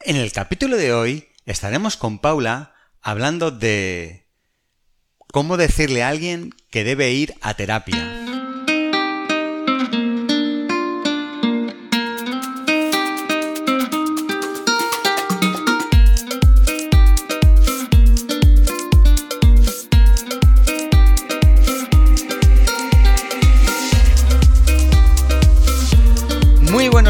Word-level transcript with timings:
En 0.00 0.14
el 0.16 0.30
capítulo 0.30 0.76
de 0.76 0.92
hoy 0.92 1.28
estaremos 1.44 1.96
con 1.96 2.20
Paula 2.20 2.72
hablando 3.02 3.50
de 3.50 4.28
cómo 5.32 5.56
decirle 5.56 6.04
a 6.04 6.08
alguien 6.08 6.54
que 6.70 6.84
debe 6.84 7.10
ir 7.10 7.34
a 7.40 7.54
terapia. 7.54 8.27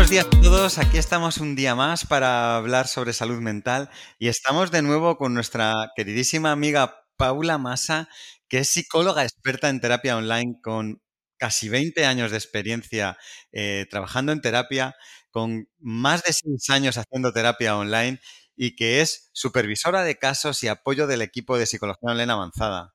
Buenos 0.08 0.30
días 0.30 0.40
a 0.40 0.42
todos, 0.42 0.78
aquí 0.78 0.96
estamos 0.96 1.36
un 1.36 1.54
día 1.54 1.74
más 1.74 2.06
para 2.06 2.56
hablar 2.56 2.86
sobre 2.86 3.12
salud 3.12 3.40
mental 3.40 3.90
y 4.18 4.28
estamos 4.28 4.70
de 4.70 4.80
nuevo 4.80 5.18
con 5.18 5.34
nuestra 5.34 5.74
queridísima 5.96 6.50
amiga 6.50 7.04
Paula 7.18 7.58
Massa, 7.58 8.08
que 8.48 8.60
es 8.60 8.68
psicóloga 8.68 9.22
experta 9.22 9.68
en 9.68 9.82
terapia 9.82 10.16
online 10.16 10.60
con 10.62 11.02
casi 11.36 11.68
20 11.68 12.06
años 12.06 12.30
de 12.30 12.38
experiencia 12.38 13.18
eh, 13.52 13.84
trabajando 13.90 14.32
en 14.32 14.40
terapia, 14.40 14.94
con 15.30 15.68
más 15.78 16.22
de 16.22 16.32
6 16.32 16.70
años 16.70 16.96
haciendo 16.96 17.34
terapia 17.34 17.76
online 17.76 18.18
y 18.56 18.76
que 18.76 19.02
es 19.02 19.28
supervisora 19.34 20.04
de 20.04 20.16
casos 20.16 20.62
y 20.62 20.68
apoyo 20.68 21.06
del 21.06 21.20
equipo 21.20 21.58
de 21.58 21.66
psicología 21.66 22.12
online 22.12 22.32
avanzada. 22.32 22.94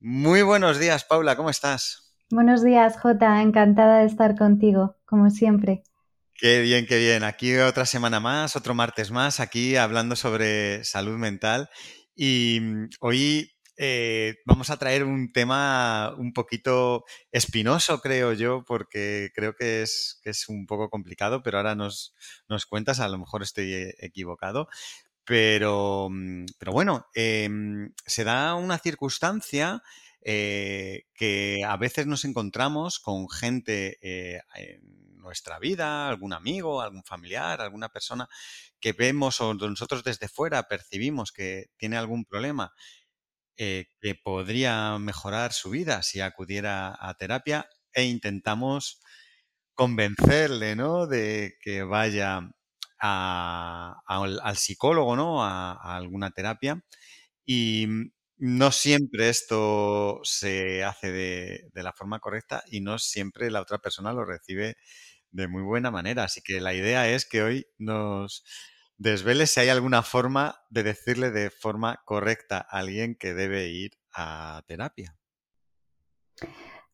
Muy 0.00 0.40
buenos 0.40 0.78
días, 0.78 1.04
Paula, 1.04 1.36
¿cómo 1.36 1.50
estás? 1.50 2.16
Buenos 2.30 2.64
días, 2.64 2.98
Jota. 2.98 3.42
Encantada 3.42 3.98
de 3.98 4.06
estar 4.06 4.38
contigo, 4.38 4.96
como 5.04 5.28
siempre. 5.28 5.82
Qué 6.36 6.60
bien, 6.62 6.86
qué 6.86 6.98
bien. 6.98 7.22
Aquí 7.24 7.54
otra 7.56 7.86
semana 7.86 8.18
más, 8.20 8.56
otro 8.56 8.74
martes 8.74 9.10
más, 9.10 9.38
aquí 9.40 9.76
hablando 9.76 10.16
sobre 10.16 10.82
salud 10.84 11.16
mental. 11.16 11.70
Y 12.16 12.58
mm, 12.60 12.88
hoy 13.00 13.52
eh, 13.76 14.36
vamos 14.44 14.70
a 14.70 14.76
traer 14.76 15.04
un 15.04 15.32
tema 15.32 16.12
un 16.18 16.32
poquito 16.32 17.04
espinoso, 17.30 18.00
creo 18.00 18.32
yo, 18.32 18.64
porque 18.66 19.30
creo 19.34 19.54
que 19.54 19.82
es, 19.82 20.20
que 20.24 20.30
es 20.30 20.48
un 20.48 20.66
poco 20.66 20.90
complicado, 20.90 21.42
pero 21.42 21.58
ahora 21.58 21.74
nos, 21.76 22.14
nos 22.48 22.66
cuentas, 22.66 22.98
a 23.00 23.08
lo 23.08 23.18
mejor 23.18 23.42
estoy 23.42 23.72
eh, 23.72 23.94
equivocado. 24.00 24.68
Pero, 25.24 26.08
mm, 26.10 26.46
pero 26.58 26.72
bueno, 26.72 27.06
em, 27.14 27.92
se 28.06 28.24
da 28.24 28.54
una 28.56 28.78
circunstancia 28.78 29.82
eh, 30.22 31.04
que 31.14 31.64
a 31.66 31.76
veces 31.76 32.06
nos 32.06 32.24
encontramos 32.24 32.98
con 32.98 33.28
gente 33.28 33.98
eh, 34.02 34.40
en 34.56 35.13
nuestra 35.24 35.58
vida, 35.58 36.08
algún 36.08 36.32
amigo, 36.32 36.80
algún 36.80 37.02
familiar, 37.02 37.60
alguna 37.60 37.88
persona 37.88 38.28
que 38.80 38.92
vemos 38.92 39.40
o 39.40 39.54
nosotros 39.54 40.04
desde 40.04 40.28
fuera 40.28 40.68
percibimos 40.68 41.32
que 41.32 41.66
tiene 41.76 41.96
algún 41.96 42.24
problema 42.24 42.72
eh, 43.56 43.86
que 44.00 44.14
podría 44.14 44.98
mejorar 44.98 45.52
su 45.52 45.70
vida 45.70 46.02
si 46.02 46.20
acudiera 46.20 46.96
a 46.98 47.14
terapia 47.14 47.68
e 47.92 48.04
intentamos 48.04 49.00
convencerle, 49.74 50.76
¿no? 50.76 51.06
De 51.06 51.54
que 51.60 51.82
vaya 51.82 52.50
al, 52.98 54.56
psicólogo, 54.56 55.16
¿no? 55.16 55.44
a 55.44 55.96
alguna 55.96 56.30
terapia. 56.30 56.82
Y, 57.46 57.88
no 58.36 58.72
siempre 58.72 59.28
esto 59.28 60.20
se 60.24 60.84
hace 60.84 61.12
de, 61.12 61.70
la 61.82 61.92
forma 61.92 62.18
correcta 62.18 62.62
y 62.66 62.80
no 62.80 62.98
siempre 62.98 63.50
la 63.50 63.60
otra 63.60 63.78
persona 63.78 64.12
lo 64.12 64.24
recibe 64.24 64.76
de 65.34 65.48
muy 65.48 65.62
buena 65.62 65.90
manera. 65.90 66.24
Así 66.24 66.40
que 66.42 66.60
la 66.60 66.72
idea 66.72 67.08
es 67.08 67.26
que 67.26 67.42
hoy 67.42 67.66
nos 67.76 68.44
desvele 68.96 69.46
si 69.46 69.60
hay 69.60 69.68
alguna 69.68 70.02
forma 70.02 70.56
de 70.70 70.84
decirle 70.84 71.30
de 71.30 71.50
forma 71.50 72.00
correcta 72.04 72.58
a 72.58 72.78
alguien 72.78 73.16
que 73.16 73.34
debe 73.34 73.68
ir 73.68 73.92
a 74.14 74.62
terapia. 74.66 75.16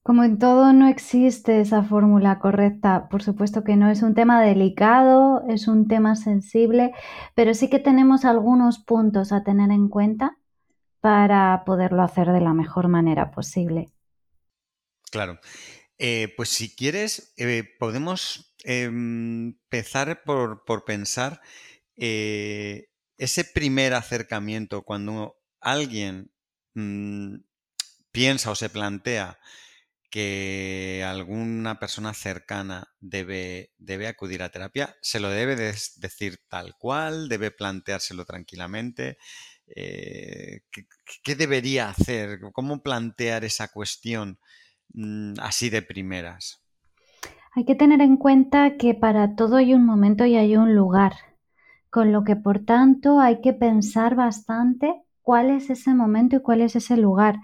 Como 0.02 0.24
en 0.24 0.38
todo 0.38 0.72
no 0.72 0.88
existe 0.88 1.60
esa 1.60 1.82
fórmula 1.82 2.38
correcta, 2.38 3.08
por 3.10 3.22
supuesto 3.22 3.62
que 3.62 3.76
no 3.76 3.90
es 3.90 4.02
un 4.02 4.14
tema 4.14 4.40
delicado, 4.40 5.44
es 5.46 5.68
un 5.68 5.88
tema 5.88 6.16
sensible, 6.16 6.92
pero 7.34 7.52
sí 7.52 7.68
que 7.68 7.78
tenemos 7.78 8.24
algunos 8.24 8.78
puntos 8.78 9.30
a 9.30 9.44
tener 9.44 9.70
en 9.70 9.88
cuenta 9.88 10.38
para 11.00 11.62
poderlo 11.66 12.02
hacer 12.02 12.32
de 12.32 12.40
la 12.40 12.54
mejor 12.54 12.88
manera 12.88 13.30
posible. 13.30 13.90
Claro. 15.10 15.38
Eh, 16.02 16.32
pues 16.34 16.48
si 16.48 16.74
quieres, 16.74 17.34
eh, 17.36 17.62
podemos 17.78 18.54
em, 18.64 19.48
empezar 19.48 20.22
por, 20.24 20.64
pensar 20.86 21.42
eh, 21.96 22.88
ese 23.18 23.44
primer 23.44 23.92
acercamiento 23.92 24.82
cuando 24.82 25.36
alguien 25.60 26.32
mm, 26.72 27.36
piensa 28.12 28.50
o 28.50 28.54
se 28.54 28.70
plantea 28.70 29.38
que 30.10 31.04
alguna 31.06 31.78
persona 31.78 32.14
cercana 32.14 32.88
debe, 33.00 33.72
debe, 33.76 34.08
acudir 34.08 34.42
a 34.42 34.50
terapia, 34.50 34.96
se 35.02 35.20
lo 35.20 35.28
debe 35.28 35.54
decir 35.54 36.38
tal 36.48 36.76
cual, 36.78 37.28
debe 37.28 37.50
planteárselo 37.50 38.24
tranquilamente, 38.24 39.18
eh, 39.66 40.62
¿qué, 41.22 41.34
debería 41.36 41.90
hacer? 41.90 42.40
¿Cómo 42.54 42.82
plantear 42.82 43.44
esa 43.44 43.68
cuestión 43.68 44.40
mm, 44.94 45.34
así 45.40 45.70
de 45.70 45.82
primeras? 45.82 46.62
Hay 47.52 47.64
que 47.64 47.74
tener 47.74 48.00
en 48.00 48.16
cuenta 48.16 48.76
que 48.76 48.94
para 48.94 49.34
todo 49.34 49.56
hay 49.56 49.74
un 49.74 49.84
momento 49.84 50.24
y 50.24 50.36
hay 50.36 50.56
un 50.56 50.74
lugar, 50.74 51.14
con 51.90 52.12
lo 52.12 52.22
que 52.22 52.36
por 52.36 52.60
tanto 52.60 53.20
hay 53.20 53.40
que 53.40 53.52
pensar 53.52 54.14
bastante 54.14 55.02
cuál 55.22 55.50
es 55.50 55.70
ese 55.70 55.94
momento 55.94 56.36
y 56.36 56.40
cuál 56.40 56.60
es 56.60 56.76
ese 56.76 56.96
lugar. 56.96 57.36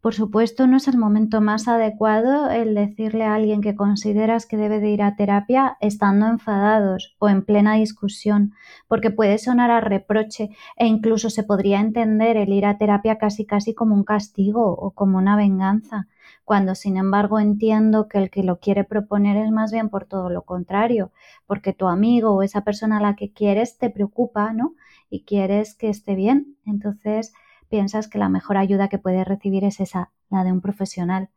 Por 0.00 0.14
supuesto, 0.14 0.66
no 0.66 0.76
es 0.76 0.88
el 0.88 0.98
momento 0.98 1.40
más 1.40 1.68
adecuado 1.68 2.50
el 2.50 2.74
decirle 2.74 3.24
a 3.24 3.34
alguien 3.34 3.60
que 3.60 3.74
consideras 3.74 4.46
que 4.46 4.56
debe 4.56 4.80
de 4.80 4.90
ir 4.90 5.02
a 5.02 5.16
terapia 5.16 5.76
estando 5.80 6.26
enfadados 6.26 7.16
o 7.18 7.28
en 7.28 7.44
plena 7.44 7.74
discusión, 7.74 8.52
porque 8.88 9.10
puede 9.10 9.38
sonar 9.38 9.70
a 9.70 9.80
reproche 9.80 10.50
e 10.76 10.86
incluso 10.86 11.30
se 11.30 11.42
podría 11.42 11.80
entender 11.80 12.36
el 12.36 12.50
ir 12.50 12.66
a 12.66 12.78
terapia 12.78 13.18
casi 13.18 13.44
casi 13.44 13.74
como 13.74 13.94
un 13.94 14.04
castigo 14.04 14.64
o 14.66 14.92
como 14.92 15.18
una 15.18 15.36
venganza, 15.36 16.06
cuando 16.44 16.74
sin 16.74 16.96
embargo 16.96 17.40
entiendo 17.40 18.08
que 18.08 18.18
el 18.18 18.30
que 18.30 18.42
lo 18.42 18.58
quiere 18.60 18.84
proponer 18.84 19.36
es 19.36 19.50
más 19.50 19.72
bien 19.72 19.88
por 19.88 20.04
todo 20.04 20.30
lo 20.30 20.42
contrario, 20.42 21.10
porque 21.46 21.72
tu 21.72 21.88
amigo 21.88 22.32
o 22.32 22.42
esa 22.42 22.62
persona 22.62 22.98
a 22.98 23.02
la 23.02 23.16
que 23.16 23.32
quieres 23.32 23.78
te 23.78 23.90
preocupa, 23.90 24.52
¿no? 24.52 24.74
y 25.14 25.22
quieres 25.22 25.74
que 25.74 25.88
esté 25.88 26.16
bien, 26.16 26.56
entonces 26.66 27.32
piensas 27.68 28.08
que 28.08 28.18
la 28.18 28.28
mejor 28.28 28.56
ayuda 28.56 28.88
que 28.88 28.98
puedes 28.98 29.24
recibir 29.26 29.62
es 29.64 29.78
esa, 29.78 30.10
la 30.28 30.42
de 30.42 30.50
un 30.50 30.60
profesional. 30.60 31.30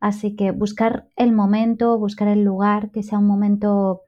Así 0.00 0.34
que 0.34 0.50
buscar 0.50 1.08
el 1.14 1.30
momento, 1.30 1.96
buscar 1.96 2.26
el 2.26 2.42
lugar, 2.42 2.90
que 2.90 3.04
sea 3.04 3.18
un 3.20 3.28
momento 3.28 4.02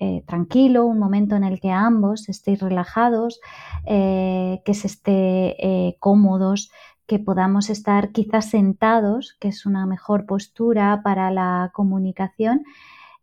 eh, 0.00 0.24
tranquilo, 0.26 0.86
un 0.86 0.98
momento 0.98 1.36
en 1.36 1.44
el 1.44 1.60
que 1.60 1.70
ambos 1.70 2.30
estéis 2.30 2.60
relajados, 2.60 3.40
eh, 3.84 4.62
que 4.64 4.72
se 4.72 4.86
esté 4.86 5.56
eh, 5.58 5.96
cómodos, 6.00 6.70
que 7.06 7.18
podamos 7.18 7.70
estar 7.70 8.10
quizás 8.10 8.50
sentados, 8.50 9.36
que 9.40 9.48
es 9.48 9.66
una 9.66 9.86
mejor 9.86 10.26
postura 10.26 11.00
para 11.04 11.30
la 11.30 11.70
comunicación. 11.72 12.64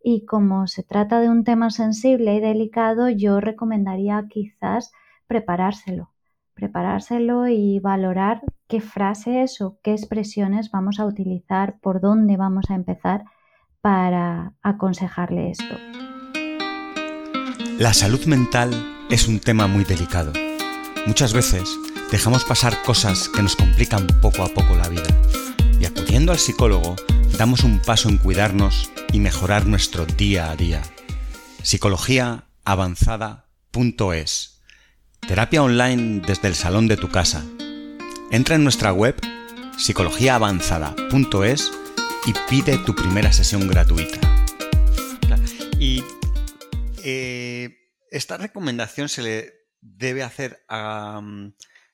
Y 0.03 0.25
como 0.25 0.67
se 0.67 0.83
trata 0.83 1.19
de 1.19 1.29
un 1.29 1.43
tema 1.43 1.69
sensible 1.69 2.35
y 2.35 2.39
delicado, 2.39 3.09
yo 3.09 3.39
recomendaría 3.39 4.25
quizás 4.29 4.91
preparárselo, 5.27 6.11
preparárselo 6.53 7.47
y 7.47 7.79
valorar 7.79 8.41
qué 8.67 8.81
frases 8.81 9.61
o 9.61 9.77
qué 9.81 9.91
expresiones 9.91 10.71
vamos 10.71 10.99
a 10.99 11.05
utilizar, 11.05 11.79
por 11.79 12.01
dónde 12.01 12.37
vamos 12.37 12.65
a 12.69 12.75
empezar 12.75 13.23
para 13.81 14.53
aconsejarle 14.61 15.51
esto. 15.51 15.75
La 17.79 17.93
salud 17.93 18.25
mental 18.27 18.71
es 19.09 19.27
un 19.27 19.39
tema 19.39 19.67
muy 19.67 19.83
delicado. 19.83 20.31
Muchas 21.05 21.33
veces 21.33 21.77
dejamos 22.11 22.43
pasar 22.43 22.83
cosas 22.83 23.29
que 23.29 23.41
nos 23.41 23.55
complican 23.55 24.05
poco 24.21 24.43
a 24.43 24.47
poco 24.47 24.75
la 24.75 24.89
vida 24.89 25.07
y 25.79 25.85
acudiendo 25.85 26.31
al 26.31 26.39
psicólogo 26.39 26.95
damos 27.37 27.63
un 27.63 27.79
paso 27.79 28.09
en 28.09 28.17
cuidarnos 28.17 28.91
y 29.11 29.19
mejorar 29.19 29.65
nuestro 29.65 30.05
día 30.05 30.51
a 30.51 30.55
día. 30.55 30.83
Psicologiaavanzada.es 31.61 34.61
Terapia 35.27 35.63
online 35.63 36.21
desde 36.25 36.47
el 36.49 36.55
salón 36.55 36.87
de 36.87 36.97
tu 36.97 37.09
casa. 37.09 37.43
Entra 38.31 38.55
en 38.55 38.63
nuestra 38.63 38.93
web 38.93 39.15
psicologiaavanzada.es 39.77 41.71
y 42.25 42.33
pide 42.49 42.79
tu 42.79 42.95
primera 42.95 43.31
sesión 43.31 43.67
gratuita. 43.67 44.19
Y 45.79 46.03
eh, 47.03 47.77
esta 48.11 48.37
recomendación 48.37 49.07
se 49.09 49.21
le 49.21 49.53
debe 49.81 50.23
hacer 50.23 50.63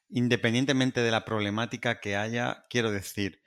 independientemente 0.09 1.01
de 1.01 1.11
la 1.11 1.25
problemática 1.25 1.99
que 1.99 2.15
haya, 2.15 2.65
quiero 2.69 2.91
decir, 2.91 3.41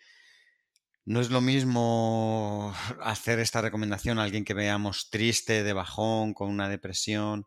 no 1.04 1.20
es 1.20 1.30
lo 1.30 1.40
mismo 1.40 2.74
hacer 3.02 3.38
esta 3.40 3.60
recomendación 3.60 4.18
a 4.18 4.24
alguien 4.24 4.44
que 4.44 4.54
veamos 4.54 5.10
triste, 5.10 5.62
de 5.62 5.72
bajón, 5.72 6.34
con 6.34 6.48
una 6.48 6.68
depresión, 6.68 7.46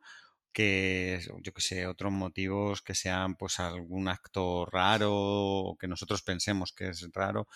que, 0.51 1.19
yo 1.41 1.53
que 1.53 1.61
sé, 1.61 1.85
otros 1.87 2.13
motivos 2.13 2.81
que 2.81 2.95
sean 2.95 3.35
pues 3.35 3.59
algún 3.59 4.07
acto 4.07 4.65
raro 4.65 5.11
o 5.13 5.77
que 5.77 5.87
nosotros 5.87 6.21
pensemos 6.21 6.71
que 6.71 6.89
es 6.89 7.09
raro. 7.13 7.47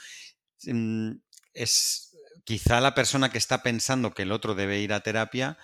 Mm, 0.66 1.14
es 1.54 2.18
quizá 2.44 2.82
la 2.82 2.96
persona 2.96 3.32
que 3.32 3.38
está 3.38 3.64
pensando 3.64 4.14
que 4.14 4.24
el 4.24 4.32
otro 4.32 4.56
debe 4.56 4.80
ir 4.80 4.94
a 4.94 5.02
terapia 5.02 5.58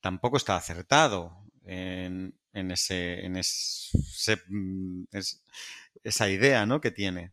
tampoco 0.00 0.36
está 0.36 0.56
acertado 0.56 1.41
en, 1.64 2.34
ese, 2.52 3.24
en 3.24 3.32
mm, 3.32 5.04
esa 6.02 6.30
idea 6.30 6.66
¿no? 6.66 6.80
que 6.80 6.90
tiene. 6.90 7.32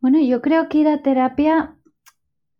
Bueno, 0.00 0.18
yo 0.20 0.40
creo 0.40 0.68
que 0.68 0.78
ir 0.78 0.88
a 0.88 1.02
terapia 1.02 1.76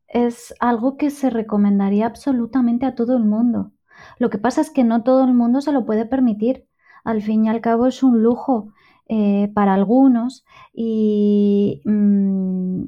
es 0.09 0.55
algo 0.61 0.97
que 0.97 1.11
se 1.11 1.31
recomendaría 1.31 2.07
absolutamente 2.07 2.87
a 2.87 2.95
todo 2.95 3.17
el 3.17 3.25
mundo. 3.25 3.73
Lo 4.19 4.31
que 4.31 4.39
pasa 4.39 4.61
es 4.61 4.71
que 4.71 4.85
no 4.85 5.03
todo 5.03 5.25
el 5.25 5.35
mundo 5.35 5.61
se 5.61 5.73
lo 5.73 5.87
puede 5.87 6.07
permitir. 6.07 6.67
Al 7.05 7.23
fin 7.23 7.47
y 7.47 7.49
al 7.49 7.61
cabo 7.61 7.87
es 7.87 8.03
un 8.03 8.23
lujo 8.23 8.73
eh, 9.09 9.51
para 9.55 9.75
algunos 9.75 10.45
mm, 10.75 12.85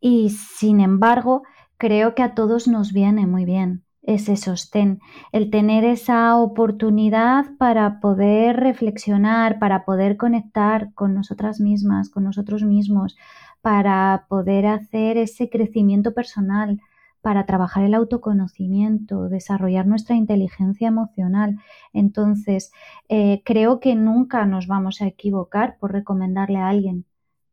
y 0.00 0.30
sin 0.30 0.80
embargo 0.80 1.42
creo 1.78 2.14
que 2.14 2.22
a 2.22 2.34
todos 2.34 2.68
nos 2.68 2.92
viene 2.92 3.26
muy 3.26 3.44
bien 3.44 3.84
ese 4.08 4.38
sostén, 4.38 5.00
el 5.32 5.50
tener 5.50 5.84
esa 5.84 6.34
oportunidad 6.38 7.44
para 7.58 8.00
poder 8.00 8.56
reflexionar, 8.56 9.58
para 9.58 9.84
poder 9.84 10.16
conectar 10.16 10.94
con 10.94 11.14
nosotras 11.14 11.60
mismas, 11.60 12.08
con 12.08 12.24
nosotros 12.24 12.62
mismos, 12.62 13.18
para 13.60 14.24
poder 14.30 14.64
hacer 14.66 15.18
ese 15.18 15.50
crecimiento 15.50 16.14
personal, 16.14 16.80
para 17.20 17.44
trabajar 17.44 17.84
el 17.84 17.92
autoconocimiento, 17.92 19.28
desarrollar 19.28 19.86
nuestra 19.86 20.16
inteligencia 20.16 20.88
emocional. 20.88 21.58
Entonces, 21.92 22.72
eh, 23.10 23.42
creo 23.44 23.78
que 23.78 23.94
nunca 23.94 24.46
nos 24.46 24.66
vamos 24.66 25.02
a 25.02 25.06
equivocar 25.06 25.76
por 25.78 25.92
recomendarle 25.92 26.60
a 26.60 26.68
alguien 26.68 27.04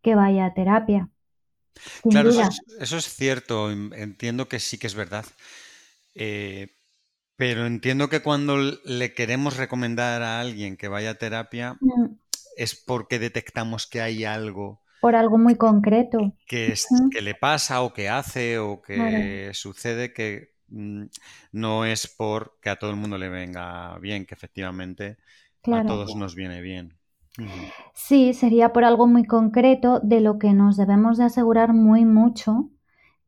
que 0.02 0.16
vaya 0.16 0.46
a 0.46 0.54
terapia. 0.54 1.10
claro, 2.02 2.30
eso 2.30 2.98
es, 2.98 3.14
cierto, 3.14 3.70
entiendo 3.72 4.48
que 4.48 4.62
sí 4.62 4.78
que 4.78 4.88
es 4.88 4.96
verdad. 4.96 5.26
Eh, 6.16 6.76
pero 7.36 7.66
entiendo 7.66 8.10
que 8.10 8.22
cuando 8.22 8.58
le 8.58 9.14
queremos 9.14 9.58
recomendar 9.58 10.22
a 10.22 10.40
alguien 10.40 10.78
que 10.78 10.88
vaya 10.88 11.12
a 11.12 11.16
terapia 11.16 11.78
mm. 11.82 12.06
es 12.58 12.76
porque 12.76 13.20
detectamos 13.20 13.88
que 13.88 14.02
hay 14.02 14.24
algo 14.24 14.82
por 15.06 15.16
algo 15.16 15.38
muy 15.38 15.56
concreto. 15.56 16.34
Que, 16.48 16.74
que 17.12 17.22
le 17.22 17.36
pasa 17.36 17.84
o 17.84 17.94
que 17.94 18.10
hace 18.10 18.58
o 18.58 18.82
que 18.82 19.52
sucede 19.54 20.14
que 20.14 20.56
mm, 20.70 21.04
no 21.52 21.86
es 21.86 22.08
por 22.08 22.58
que 22.60 22.72
a 22.72 22.78
todo 22.78 22.90
el 22.90 22.96
mundo 22.96 23.20
le 23.20 23.30
venga 23.30 24.00
bien, 24.00 24.26
que 24.26 24.34
efectivamente 24.34 25.18
a 25.72 25.86
todos 25.86 26.16
nos 26.16 26.34
viene 26.34 26.60
bien. 26.62 26.98
Sí, 27.94 28.34
sería 28.34 28.74
por 28.74 28.84
algo 28.84 29.06
muy 29.06 29.26
concreto 29.26 30.00
de 30.00 30.22
lo 30.22 30.40
que 30.40 30.54
nos 30.54 30.76
debemos 30.76 31.20
de 31.20 31.26
asegurar 31.26 31.74
muy 31.74 32.04
mucho 32.04 32.72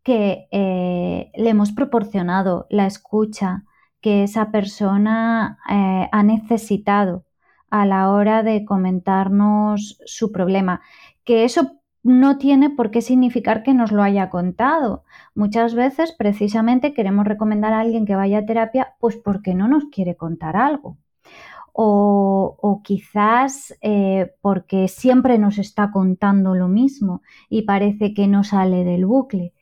que 0.07 0.47
eh, 0.51 1.31
le 1.35 1.49
hemos 1.49 1.73
proporcionado 1.73 2.65
la 2.69 2.85
escucha 2.85 3.65
que 3.99 4.23
esa 4.23 4.51
persona 4.51 5.59
eh, 5.69 6.07
ha 6.09 6.23
necesitado 6.23 7.25
a 7.69 7.85
la 7.85 8.09
hora 8.09 8.41
de 8.41 8.63
comentarnos 8.63 9.99
su 10.05 10.31
problema 10.31 10.79
que 11.25 11.43
eso 11.43 11.81
no 12.03 12.37
tiene 12.37 12.69
por 12.69 12.89
qué 12.89 13.01
significar 13.01 13.63
que 13.63 13.73
nos 13.73 13.91
lo 13.91 14.01
haya 14.01 14.29
contado. 14.29 15.03
Muchas 15.35 15.75
veces 15.75 16.15
precisamente 16.17 16.93
queremos 16.93 17.25
recomendar 17.27 17.73
a 17.73 17.81
alguien 17.81 18.05
que 18.05 18.15
vaya 18.15 18.37
a 18.37 18.45
terapia 18.45 18.95
pues 19.01 19.17
porque 19.17 19.55
no 19.55 19.67
nos 19.67 19.87
quiere 19.91 20.15
contar 20.15 20.55
algo. 20.55 20.97
O, 21.73 22.81
quizás 22.81 23.75
eh, 23.81 24.33
porque 24.39 24.87
siempre 24.87 25.37
nos 25.37 25.57
está 25.57 25.91
contando 25.91 26.55
lo 26.55 26.69
mismo 26.69 27.21
y 27.49 27.63
parece 27.63 28.13
que 28.13 28.27
no 28.29 28.45
sale 28.45 28.85
del 28.85 29.05
bucle. 29.05 29.53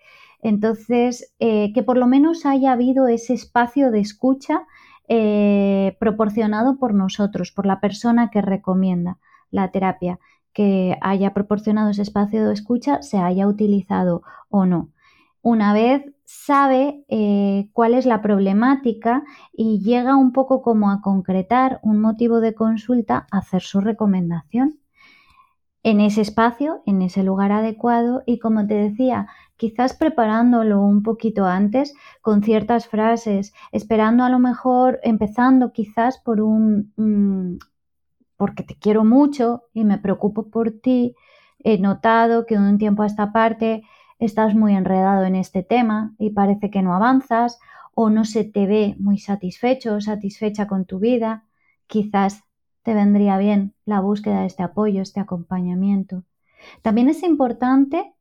Entonces, 0.45 1.33
eh, 1.39 1.73
que 1.73 1.81
por 1.81 1.97
lo 1.97 2.05
menos 2.05 2.45
haya 2.45 2.73
habido 2.73 3.07
ese 3.07 3.33
espacio 3.33 3.89
de 3.89 3.99
escucha 3.99 4.67
eh, 5.07 5.97
proporcionado 5.99 6.77
por 6.77 6.93
nosotros, 6.93 7.51
por 7.51 7.65
la 7.65 7.79
persona 7.79 8.29
que 8.29 8.43
recomienda 8.43 9.17
la 9.49 9.71
terapia 9.71 10.19
que 10.53 10.99
haya 11.01 11.33
proporcionado 11.33 11.89
ese 11.89 12.03
espacio 12.03 12.47
de 12.47 12.53
escucha 12.53 13.01
se 13.01 13.17
haya 13.17 13.47
utilizado 13.47 14.21
o 14.49 14.67
no. 14.67 14.91
Una 15.41 15.73
vez 15.73 16.13
sabe 16.25 17.03
eh, 17.07 17.67
cuál 17.73 17.95
es 17.95 18.05
la 18.05 18.21
problemática 18.21 19.23
y 19.51 19.79
llega 19.79 20.15
un 20.15 20.31
poco 20.31 20.61
como 20.61 20.91
a 20.91 21.01
concretar 21.01 21.79
un 21.81 21.99
motivo 21.99 22.39
de 22.39 22.53
consulta, 22.53 23.25
hacer 23.31 23.63
su 23.63 23.81
recomendación 23.81 24.77
en 25.85 26.01
ese 26.01 26.21
espacio, 26.21 26.81
en 26.87 27.03
ese 27.03 27.21
lugar 27.21 27.51
adecuado 27.51 28.23
y 28.25 28.39
como 28.39 28.65
te 28.65 28.73
decía, 28.73 29.27
quizás 29.55 29.93
preparándolo 29.93 30.81
un 30.81 31.03
poquito 31.03 31.45
antes 31.45 31.93
con 32.21 32.41
ciertas 32.41 32.87
frases, 32.87 33.53
esperando 33.71 34.23
a 34.23 34.29
lo 34.31 34.39
mejor, 34.39 34.99
empezando 35.03 35.73
quizás 35.73 36.17
por 36.17 36.41
un, 36.41 36.91
mm, 36.97 37.59
porque 38.35 38.63
te 38.63 38.75
quiero 38.79 39.05
mucho 39.05 39.65
y 39.73 39.83
me 39.83 39.99
preocupo 39.99 40.49
por 40.49 40.71
ti, 40.71 41.15
he 41.63 41.77
notado 41.77 42.47
que 42.47 42.57
de 42.57 42.67
un 42.67 42.79
tiempo 42.79 43.03
a 43.03 43.05
esta 43.05 43.31
parte 43.31 43.83
estás 44.17 44.55
muy 44.55 44.73
enredado 44.73 45.23
en 45.25 45.35
este 45.35 45.61
tema 45.61 46.15
y 46.17 46.31
parece 46.31 46.71
que 46.71 46.81
no 46.81 46.95
avanzas 46.95 47.59
o 47.93 48.09
no 48.09 48.25
se 48.25 48.43
te 48.43 48.65
ve 48.65 48.95
muy 48.97 49.19
satisfecho 49.19 49.93
o 49.93 50.01
satisfecha 50.01 50.65
con 50.65 50.85
tu 50.85 50.97
vida, 50.97 51.45
quizás 51.85 52.43
te 52.85 52.93
vendría 52.93 53.39
bien 53.39 53.73
la 53.85 53.99
búsqueda 53.99 54.41
de 54.41 54.45
este 54.45 54.61
apoyo, 54.61 55.01
este 55.01 55.19
acompañamiento. 55.19 56.23
También 56.83 57.09
es 57.09 57.23
importante 57.23 58.13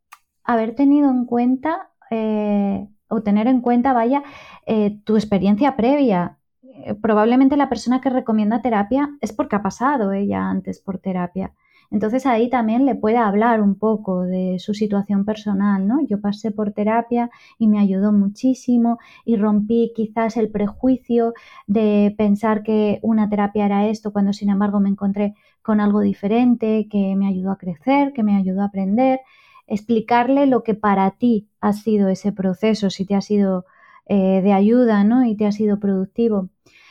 haber 0.42 0.74
tenido 0.74 1.10
en 1.10 1.26
cuenta 1.26 1.90
eh, 2.10 2.88
o 3.08 3.22
tener 3.22 3.46
en 3.46 3.60
cuenta, 3.60 3.92
vaya, 3.92 4.22
eh, 4.64 4.98
tu 5.04 5.16
experiencia 5.16 5.76
previa. 5.76 6.38
Eh, 6.62 6.94
probablemente 6.94 7.58
la 7.58 7.68
persona 7.68 8.00
que 8.00 8.08
recomienda 8.08 8.62
terapia 8.62 9.10
es 9.20 9.34
porque 9.34 9.56
ha 9.56 9.62
pasado 9.62 10.12
ella 10.12 10.48
antes 10.48 10.80
por 10.80 10.98
terapia. 10.98 11.52
Entonces 11.90 12.26
ahí 12.26 12.48
también 12.50 12.86
le 12.86 12.94
puede 12.94 13.18
hablar 13.18 13.60
un 13.60 13.76
poco 13.76 14.22
de 14.22 14.58
su 14.58 14.74
situación 14.74 15.24
personal, 15.24 15.86
¿no? 15.86 16.04
Yo 16.06 16.20
pasé 16.20 16.50
por 16.50 16.72
terapia 16.72 17.30
y 17.58 17.68
me 17.68 17.78
ayudó 17.78 18.12
muchísimo 18.12 18.98
y 19.24 19.36
rompí 19.36 19.92
quizás 19.94 20.36
el 20.36 20.50
prejuicio 20.50 21.34
de 21.66 22.14
pensar 22.16 22.62
que 22.62 22.98
una 23.02 23.28
terapia 23.28 23.66
era 23.66 23.86
esto 23.86 24.12
cuando 24.12 24.32
sin 24.32 24.50
embargo 24.50 24.80
me 24.80 24.88
encontré 24.88 25.34
con 25.62 25.80
algo 25.80 26.00
diferente 26.00 26.88
que 26.90 27.16
me 27.16 27.26
ayudó 27.26 27.52
a 27.52 27.58
crecer, 27.58 28.12
que 28.12 28.22
me 28.22 28.36
ayudó 28.36 28.62
a 28.62 28.66
aprender, 28.66 29.20
explicarle 29.66 30.46
lo 30.46 30.62
que 30.62 30.74
para 30.74 31.10
ti 31.12 31.48
ha 31.60 31.72
sido 31.72 32.08
ese 32.08 32.32
proceso, 32.32 32.90
si 32.90 33.04
te 33.06 33.14
ha 33.14 33.20
sido 33.20 33.64
eh, 34.06 34.42
de 34.42 34.52
ayuda, 34.52 35.04
¿no? 35.04 35.24
Y 35.24 35.36
te 35.36 35.46
ha 35.46 35.52
sido 35.52 35.78
productivo. 35.80 36.50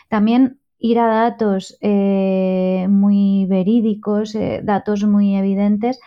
También 0.09 0.59
ir 0.83 0.99
a 0.99 1.07
datos 1.07 1.77
eh, 1.79 2.87
muy 2.89 3.45
verídicos, 3.45 4.35
eh, 4.35 4.59
datos 4.61 5.05
muy 5.05 5.33
evidentes, 5.37 6.01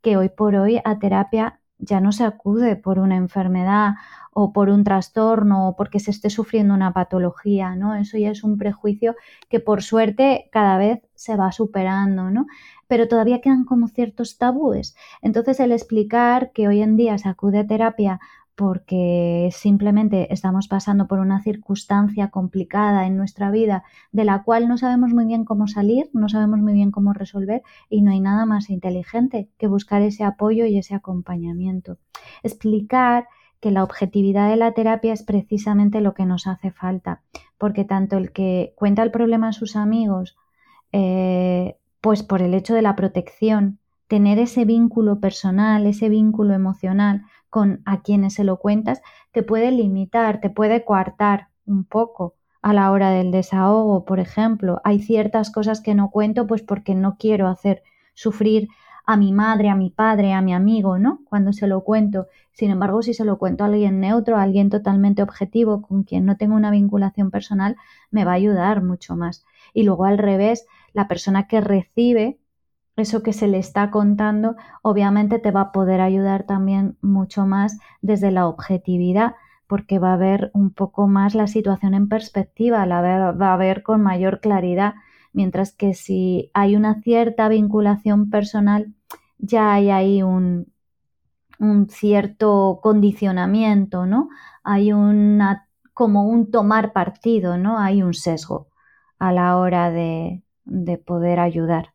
que 0.00 0.16
hoy 0.16 0.30
por 0.30 0.54
hoy 0.56 0.80
a 0.84 0.98
terapia 0.98 1.60
ya 1.76 2.00
no 2.00 2.12
se 2.12 2.24
acude 2.24 2.76
por 2.76 2.98
una 2.98 3.16
enfermedad 3.16 3.90
o 4.32 4.54
por 4.54 4.70
un 4.70 4.84
trastorno 4.84 5.68
o 5.68 5.76
porque 5.76 6.00
se 6.00 6.10
esté 6.12 6.30
sufriendo 6.30 6.72
una 6.72 6.94
patología, 6.94 7.76
¿no? 7.76 7.94
Eso 7.94 8.16
ya 8.16 8.30
es 8.30 8.42
un 8.42 8.56
prejuicio 8.56 9.16
que 9.50 9.60
por 9.60 9.82
suerte 9.82 10.48
cada 10.50 10.78
vez 10.78 11.02
se 11.14 11.36
va 11.36 11.52
superando, 11.52 12.30
¿no? 12.30 12.46
Pero 12.86 13.08
todavía 13.08 13.42
quedan 13.42 13.66
como 13.66 13.88
ciertos 13.88 14.38
tabúes. 14.38 14.96
Entonces 15.20 15.60
el 15.60 15.72
explicar 15.72 16.52
que 16.52 16.68
hoy 16.68 16.80
en 16.80 16.96
día 16.96 17.18
se 17.18 17.28
acude 17.28 17.58
a 17.58 17.66
terapia 17.66 18.18
porque 18.54 19.48
simplemente 19.52 20.32
estamos 20.32 20.68
pasando 20.68 21.06
por 21.06 21.20
una 21.20 21.42
circunstancia 21.42 22.28
complicada 22.28 23.06
en 23.06 23.16
nuestra 23.16 23.50
vida 23.50 23.84
de 24.12 24.24
la 24.24 24.42
cual 24.42 24.68
no 24.68 24.76
sabemos 24.76 25.12
muy 25.12 25.24
bien 25.24 25.44
cómo 25.44 25.66
salir, 25.66 26.10
no 26.12 26.28
sabemos 26.28 26.60
muy 26.60 26.74
bien 26.74 26.90
cómo 26.90 27.12
resolver 27.12 27.62
y 27.88 28.02
no 28.02 28.10
hay 28.10 28.20
nada 28.20 28.44
más 28.44 28.68
inteligente 28.68 29.48
que 29.58 29.68
buscar 29.68 30.02
ese 30.02 30.24
apoyo 30.24 30.66
y 30.66 30.78
ese 30.78 30.94
acompañamiento. 30.94 31.96
Explicar 32.42 33.26
que 33.60 33.70
la 33.70 33.84
objetividad 33.84 34.50
de 34.50 34.56
la 34.56 34.72
terapia 34.72 35.12
es 35.12 35.22
precisamente 35.22 36.00
lo 36.00 36.14
que 36.14 36.26
nos 36.26 36.46
hace 36.46 36.72
falta, 36.72 37.22
porque 37.58 37.84
tanto 37.84 38.18
el 38.18 38.32
que 38.32 38.74
cuenta 38.76 39.02
el 39.02 39.12
problema 39.12 39.48
a 39.48 39.52
sus 39.52 39.76
amigos, 39.76 40.36
eh, 40.90 41.76
pues 42.00 42.22
por 42.22 42.42
el 42.42 42.54
hecho 42.54 42.74
de 42.74 42.82
la 42.82 42.96
protección, 42.96 43.78
tener 44.08 44.38
ese 44.38 44.66
vínculo 44.66 45.20
personal, 45.20 45.86
ese 45.86 46.10
vínculo 46.10 46.52
emocional 46.52 47.22
con 47.52 47.82
a 47.84 48.00
quienes 48.00 48.32
se 48.32 48.44
lo 48.44 48.56
cuentas, 48.56 49.02
te 49.30 49.42
puede 49.42 49.70
limitar, 49.72 50.40
te 50.40 50.48
puede 50.48 50.86
coartar 50.86 51.48
un 51.66 51.84
poco 51.84 52.34
a 52.62 52.72
la 52.72 52.90
hora 52.90 53.10
del 53.10 53.30
desahogo, 53.30 54.06
por 54.06 54.20
ejemplo. 54.20 54.80
Hay 54.84 55.00
ciertas 55.00 55.50
cosas 55.50 55.82
que 55.82 55.94
no 55.94 56.10
cuento 56.10 56.46
pues 56.46 56.62
porque 56.62 56.94
no 56.94 57.18
quiero 57.18 57.48
hacer 57.48 57.82
sufrir 58.14 58.68
a 59.04 59.18
mi 59.18 59.32
madre, 59.32 59.68
a 59.68 59.74
mi 59.74 59.90
padre, 59.90 60.32
a 60.32 60.40
mi 60.40 60.54
amigo, 60.54 60.98
¿no? 60.98 61.20
Cuando 61.26 61.52
se 61.52 61.66
lo 61.66 61.84
cuento. 61.84 62.28
Sin 62.52 62.70
embargo, 62.70 63.02
si 63.02 63.12
se 63.12 63.26
lo 63.26 63.36
cuento 63.36 63.64
a 63.64 63.66
alguien 63.66 64.00
neutro, 64.00 64.38
a 64.38 64.42
alguien 64.42 64.70
totalmente 64.70 65.22
objetivo, 65.22 65.82
con 65.82 66.04
quien 66.04 66.24
no 66.24 66.38
tengo 66.38 66.54
una 66.54 66.70
vinculación 66.70 67.30
personal, 67.30 67.76
me 68.10 68.24
va 68.24 68.30
a 68.30 68.36
ayudar 68.36 68.82
mucho 68.82 69.14
más. 69.14 69.44
Y 69.74 69.82
luego 69.82 70.06
al 70.06 70.16
revés, 70.16 70.64
la 70.94 71.06
persona 71.06 71.48
que 71.48 71.60
recibe 71.60 72.38
eso 72.96 73.22
que 73.22 73.32
se 73.32 73.48
le 73.48 73.58
está 73.58 73.90
contando, 73.90 74.56
obviamente 74.82 75.38
te 75.38 75.50
va 75.50 75.62
a 75.62 75.72
poder 75.72 76.00
ayudar 76.00 76.44
también 76.44 76.98
mucho 77.00 77.46
más 77.46 77.78
desde 78.02 78.30
la 78.30 78.46
objetividad, 78.46 79.34
porque 79.66 79.98
va 79.98 80.12
a 80.12 80.18
ver 80.18 80.50
un 80.52 80.70
poco 80.72 81.06
más 81.08 81.34
la 81.34 81.46
situación 81.46 81.94
en 81.94 82.08
perspectiva, 82.08 82.84
la 82.84 83.32
va 83.32 83.54
a 83.54 83.56
ver 83.56 83.82
con 83.82 84.02
mayor 84.02 84.40
claridad, 84.40 84.94
mientras 85.32 85.72
que 85.74 85.94
si 85.94 86.50
hay 86.52 86.76
una 86.76 87.00
cierta 87.00 87.48
vinculación 87.48 88.28
personal, 88.28 88.92
ya 89.38 89.72
hay 89.72 89.90
ahí 89.90 90.22
un, 90.22 90.70
cierto 91.88 92.80
condicionamiento, 92.82 94.04
¿no? 94.04 94.28
Hay 94.64 94.92
una 94.92 95.68
como 95.94 96.26
un 96.26 96.50
tomar 96.50 96.92
partido, 96.92 97.56
¿no? 97.56 97.78
Hay 97.78 98.02
un 98.02 98.14
sesgo 98.14 98.68
a 99.18 99.32
la 99.32 99.56
hora 99.56 99.90
de 99.90 100.42
poder 101.06 101.38
ayudar 101.40 101.91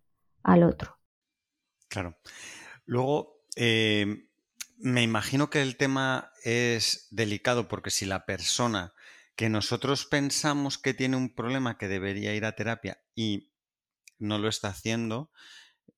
al 0.47 0.63
otro. 0.63 0.97
Claro. 1.89 2.17
Luego, 2.85 3.43
eh, 3.55 4.29
me 4.77 5.03
imagino 5.03 5.49
que 5.49 5.61
el 5.61 5.75
tema 5.75 6.31
es 6.43 7.07
delicado 7.11 7.67
porque 7.67 7.89
si 7.89 8.05
la 8.05 8.25
persona 8.25 8.93
que 9.35 9.49
nosotros 9.49 10.05
pensamos 10.05 10.77
que 10.77 10.93
tiene 10.93 11.17
un 11.17 11.35
problema 11.35 11.77
que 11.77 11.89
debería 11.89 12.33
ir 12.33 12.45
a 12.45 12.53
terapia 12.53 12.97
y 13.13 13.51
no 14.19 14.39
lo 14.39 14.47
está 14.47 14.69
haciendo, 14.69 15.31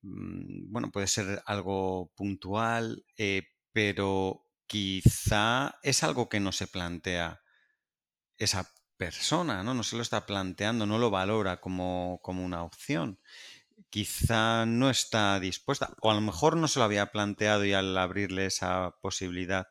mm, 0.02 0.72
bueno, 0.72 0.92
puede 0.92 1.08
ser 1.08 1.44
algo 1.46 2.12
puntual, 2.16 3.06
eh, 3.18 3.44
pero 3.72 4.48
quizá 4.66 5.76
es 5.84 6.04
algo 6.04 6.28
que 6.28 6.40
no 6.40 6.52
se 6.52 6.68
plantea 6.68 7.42
esa 8.38 8.74
persona, 8.98 9.64
¿no? 9.64 9.74
No 9.74 9.84
se 9.84 9.96
lo 9.96 10.02
está 10.02 10.26
planteando, 10.26 10.86
no 10.86 10.98
lo 10.98 11.12
valora 11.12 11.62
como, 11.62 12.20
como 12.24 12.44
una 12.44 12.64
opción 12.64 13.20
quizá 13.90 14.66
no 14.66 14.90
está 14.90 15.40
dispuesta, 15.40 15.94
o 16.02 16.12
a 16.12 16.16
lo 16.16 16.22
mejor 16.22 16.58
no 16.58 16.68
se 16.68 16.80
lo 16.80 16.86
había 16.86 17.08
planteado 17.08 17.66
y 17.66 17.74
al 17.74 17.98
abrirle 17.98 18.46
esa 18.46 18.96
posibilidad 19.02 19.68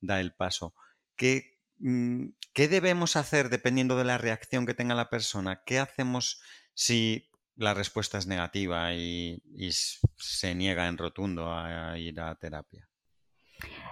da 0.00 0.20
el 0.20 0.32
paso. 0.32 0.74
¿Qué, 1.16 1.58
mm, 1.78 2.28
¿Qué, 2.52 2.68
debemos 2.68 3.16
hacer 3.16 3.50
dependiendo 3.50 3.96
de 3.96 4.04
la 4.04 4.18
reacción 4.18 4.66
que 4.66 4.74
tenga 4.74 4.94
la 4.94 5.10
persona? 5.10 5.62
¿Qué 5.64 5.78
hacemos 5.78 6.40
si 6.74 7.30
la 7.56 7.74
respuesta 7.74 8.18
es 8.18 8.26
negativa 8.26 8.94
y, 8.94 9.42
y 9.54 9.70
se 9.72 10.54
niega 10.54 10.88
en 10.88 10.98
rotundo 10.98 11.52
a 11.52 11.98
ir 11.98 12.20
a 12.20 12.34
terapia? 12.36 12.88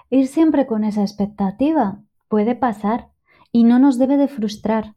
Ir 0.09 0.27
siempre 0.27 0.65
con 0.65 0.83
esa 0.83 1.01
expectativa 1.01 2.01
puede 2.27 2.55
pasar 2.55 3.09
y 3.51 3.63
no 3.63 3.79
nos 3.79 3.99
debe 3.99 4.17
de 4.17 4.27
frustrar. 4.27 4.95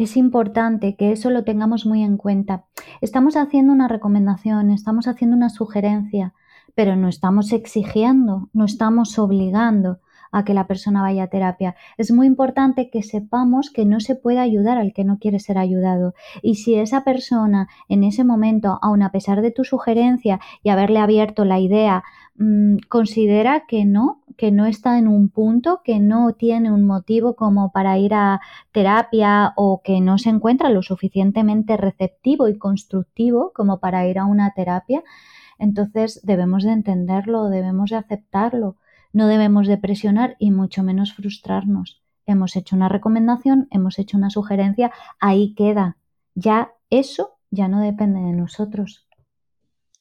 Es 0.00 0.16
importante 0.16 0.96
que 0.96 1.12
eso 1.12 1.28
lo 1.28 1.44
tengamos 1.44 1.84
muy 1.84 2.02
en 2.02 2.16
cuenta. 2.16 2.64
Estamos 3.02 3.36
haciendo 3.36 3.70
una 3.70 3.86
recomendación, 3.86 4.70
estamos 4.70 5.06
haciendo 5.06 5.36
una 5.36 5.50
sugerencia, 5.50 6.32
pero 6.74 6.96
no 6.96 7.06
estamos 7.06 7.52
exigiendo, 7.52 8.48
no 8.54 8.64
estamos 8.64 9.18
obligando 9.18 10.00
a 10.32 10.44
que 10.44 10.54
la 10.54 10.66
persona 10.66 11.02
vaya 11.02 11.24
a 11.24 11.26
terapia. 11.28 11.74
Es 11.96 12.10
muy 12.12 12.26
importante 12.26 12.90
que 12.90 13.02
sepamos 13.02 13.70
que 13.70 13.84
no 13.84 14.00
se 14.00 14.14
puede 14.14 14.38
ayudar 14.38 14.78
al 14.78 14.92
que 14.92 15.04
no 15.04 15.18
quiere 15.18 15.38
ser 15.38 15.58
ayudado. 15.58 16.14
Y 16.42 16.56
si 16.56 16.74
esa 16.74 17.04
persona 17.04 17.68
en 17.88 18.04
ese 18.04 18.24
momento, 18.24 18.78
aun 18.82 19.02
a 19.02 19.12
pesar 19.12 19.42
de 19.42 19.50
tu 19.50 19.64
sugerencia 19.64 20.40
y 20.62 20.70
haberle 20.70 21.00
abierto 21.00 21.44
la 21.44 21.58
idea, 21.58 22.04
mm, 22.36 22.76
considera 22.88 23.66
que 23.66 23.84
no, 23.84 24.22
que 24.36 24.52
no 24.52 24.66
está 24.66 24.98
en 24.98 25.08
un 25.08 25.28
punto, 25.28 25.80
que 25.84 26.00
no 26.00 26.32
tiene 26.32 26.72
un 26.72 26.86
motivo 26.86 27.34
como 27.34 27.72
para 27.72 27.98
ir 27.98 28.14
a 28.14 28.40
terapia 28.72 29.52
o 29.56 29.82
que 29.82 30.00
no 30.00 30.18
se 30.18 30.30
encuentra 30.30 30.70
lo 30.70 30.82
suficientemente 30.82 31.76
receptivo 31.76 32.48
y 32.48 32.56
constructivo 32.56 33.52
como 33.54 33.80
para 33.80 34.06
ir 34.06 34.18
a 34.18 34.24
una 34.24 34.52
terapia, 34.52 35.02
entonces 35.58 36.20
debemos 36.24 36.64
de 36.64 36.72
entenderlo, 36.72 37.50
debemos 37.50 37.90
de 37.90 37.96
aceptarlo, 37.96 38.76
no 39.12 39.26
debemos 39.26 39.66
de 39.66 39.78
presionar 39.78 40.36
y 40.38 40.50
mucho 40.50 40.82
menos 40.82 41.14
frustrarnos. 41.14 42.02
Hemos 42.26 42.56
hecho 42.56 42.76
una 42.76 42.88
recomendación, 42.88 43.66
hemos 43.70 43.98
hecho 43.98 44.16
una 44.16 44.30
sugerencia, 44.30 44.92
ahí 45.18 45.54
queda. 45.54 45.96
Ya 46.34 46.72
eso 46.90 47.38
ya 47.50 47.68
no 47.68 47.80
depende 47.80 48.20
de 48.20 48.32
nosotros. 48.32 49.06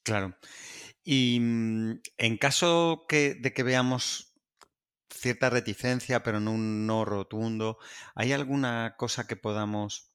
Claro. 0.04 0.36
Y 1.04 1.40
mm, 1.40 2.02
en 2.18 2.38
caso 2.38 3.06
de 3.10 3.54
que 3.54 3.64
veamos 3.64 4.30
cierta 5.20 5.50
reticencia, 5.50 6.24
pero 6.24 6.40
no 6.40 6.52
un 6.52 6.88
no 6.88 7.06
rotundo. 7.06 7.78
¿Hay 8.16 8.34
alguna 8.34 8.96
cosa 8.98 9.28
que 9.28 9.36
podamos... 9.36 10.12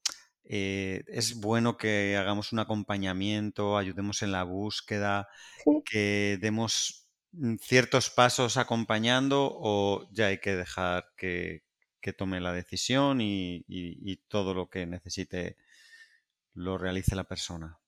Eh, 0.47 1.03
es 1.07 1.39
bueno 1.39 1.75
que 1.75 2.15
hagamos 2.17 2.53
un 2.53 2.59
acompañamiento, 2.59 3.77
ayudemos 3.77 4.21
en 4.21 4.31
la 4.31 4.43
búsqueda, 4.43 5.27
que 5.83 6.37
demos 6.39 7.04
ciertos 7.59 8.09
pasos 8.09 8.57
acompañando 8.57 9.49
o 9.51 10.07
ya 10.11 10.27
hay 10.27 10.39
que 10.39 10.55
dejar 10.55 11.05
que, 11.17 11.63
tome 12.17 12.39
la 12.39 12.53
decisión 12.53 13.19
y, 13.19 14.19
todo 14.27 14.53
lo 14.53 14.69
que 14.69 14.85
necesite 14.85 15.57
lo 16.53 16.77
realice 16.77 17.15
la 17.15 17.23
persona? 17.23 17.79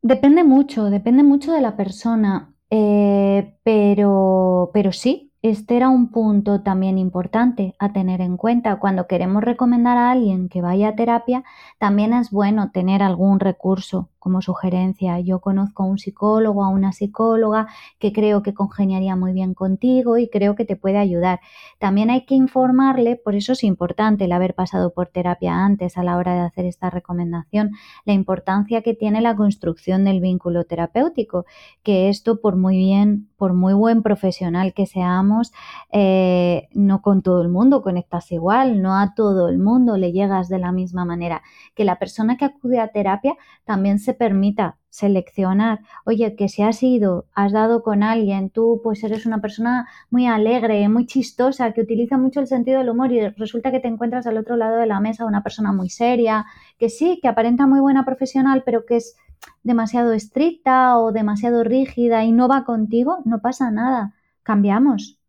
Depende 0.00 0.44
mucho, 0.44 0.84
depende 0.90 1.22
mucho 1.22 1.52
de 1.52 1.60
la 1.60 1.76
persona, 1.76 2.54
eh, 2.70 3.58
pero, 3.64 4.70
pero 4.72 4.92
sí, 4.92 5.30
este 5.42 5.76
era 5.76 5.88
un 5.88 6.10
punto 6.10 6.62
también 6.62 6.98
importante 6.98 7.74
a 7.78 7.92
tener 7.92 8.20
en 8.20 8.36
cuenta. 8.36 8.78
Cuando 8.78 9.06
queremos 9.06 9.42
recomendar 9.42 9.96
a 9.96 10.10
alguien 10.10 10.50
que 10.50 10.60
vaya 10.60 10.88
a 10.88 10.96
terapia, 10.96 11.44
también 11.78 12.12
es 12.12 12.30
bueno 12.30 12.70
tener 12.72 13.02
algún 13.02 13.40
recurso 13.40 14.10
como 14.20 14.42
sugerencia. 14.42 15.18
Yo 15.18 15.40
conozco 15.40 15.82
a 15.82 15.86
un 15.86 15.98
psicólogo, 15.98 16.62
a 16.62 16.68
una 16.68 16.92
psicóloga 16.92 17.66
que 17.98 18.12
creo 18.12 18.42
que 18.42 18.54
congeniaría 18.54 19.16
muy 19.16 19.32
bien 19.32 19.54
contigo 19.54 20.18
y 20.18 20.28
creo 20.28 20.54
que 20.54 20.64
te 20.64 20.76
puede 20.76 20.98
ayudar. 20.98 21.40
También 21.80 22.10
hay 22.10 22.24
que 22.26 22.36
informarle, 22.36 23.16
por 23.16 23.34
eso 23.34 23.54
es 23.54 23.64
importante 23.64 24.26
el 24.26 24.32
haber 24.32 24.54
pasado 24.54 24.92
por 24.92 25.08
terapia 25.08 25.64
antes 25.64 25.96
a 25.96 26.04
la 26.04 26.16
hora 26.16 26.34
de 26.34 26.40
hacer 26.40 26.66
esta 26.66 26.90
recomendación, 26.90 27.72
la 28.04 28.12
importancia 28.12 28.82
que 28.82 28.94
tiene 28.94 29.20
la 29.20 29.34
construcción 29.34 30.04
del 30.04 30.20
vínculo 30.20 30.64
terapéutico, 30.64 31.46
que 31.82 32.08
esto 32.08 32.40
por 32.40 32.56
muy 32.56 32.76
bien, 32.76 33.28
por 33.36 33.54
muy 33.54 33.72
buen 33.72 34.02
profesional 34.02 34.74
que 34.74 34.86
seamos, 34.86 35.52
eh, 35.90 36.68
no 36.74 37.00
con 37.00 37.22
todo 37.22 37.42
el 37.42 37.48
mundo 37.48 37.82
conectas 37.82 38.30
igual, 38.32 38.82
no 38.82 38.96
a 38.96 39.14
todo 39.14 39.48
el 39.48 39.58
mundo 39.58 39.96
le 39.96 40.12
llegas 40.12 40.48
de 40.48 40.58
la 40.58 40.72
misma 40.72 41.04
manera. 41.04 41.42
Que 41.74 41.84
la 41.84 41.98
persona 41.98 42.36
que 42.36 42.44
acude 42.44 42.78
a 42.78 42.88
terapia 42.88 43.36
también 43.64 43.98
se 43.98 44.09
permita 44.14 44.76
seleccionar, 44.90 45.80
oye, 46.04 46.34
que 46.34 46.48
si 46.48 46.62
has 46.62 46.82
ido, 46.82 47.26
has 47.34 47.52
dado 47.52 47.82
con 47.82 48.02
alguien, 48.02 48.50
tú 48.50 48.80
pues 48.82 49.04
eres 49.04 49.24
una 49.24 49.40
persona 49.40 49.88
muy 50.10 50.26
alegre, 50.26 50.88
muy 50.88 51.06
chistosa, 51.06 51.72
que 51.72 51.82
utiliza 51.82 52.18
mucho 52.18 52.40
el 52.40 52.48
sentido 52.48 52.78
del 52.78 52.90
humor 52.90 53.12
y 53.12 53.28
resulta 53.28 53.70
que 53.70 53.80
te 53.80 53.88
encuentras 53.88 54.26
al 54.26 54.36
otro 54.36 54.56
lado 54.56 54.76
de 54.76 54.86
la 54.86 55.00
mesa 55.00 55.26
una 55.26 55.42
persona 55.42 55.72
muy 55.72 55.90
seria, 55.90 56.46
que 56.78 56.88
sí, 56.88 57.20
que 57.22 57.28
aparenta 57.28 57.66
muy 57.66 57.80
buena 57.80 58.04
profesional, 58.04 58.62
pero 58.64 58.84
que 58.84 58.96
es 58.96 59.16
demasiado 59.62 60.12
estricta 60.12 60.98
o 60.98 61.12
demasiado 61.12 61.62
rígida 61.62 62.24
y 62.24 62.32
no 62.32 62.48
va 62.48 62.64
contigo, 62.64 63.18
no 63.24 63.40
pasa 63.40 63.70
nada, 63.70 64.14
cambiamos, 64.42 65.19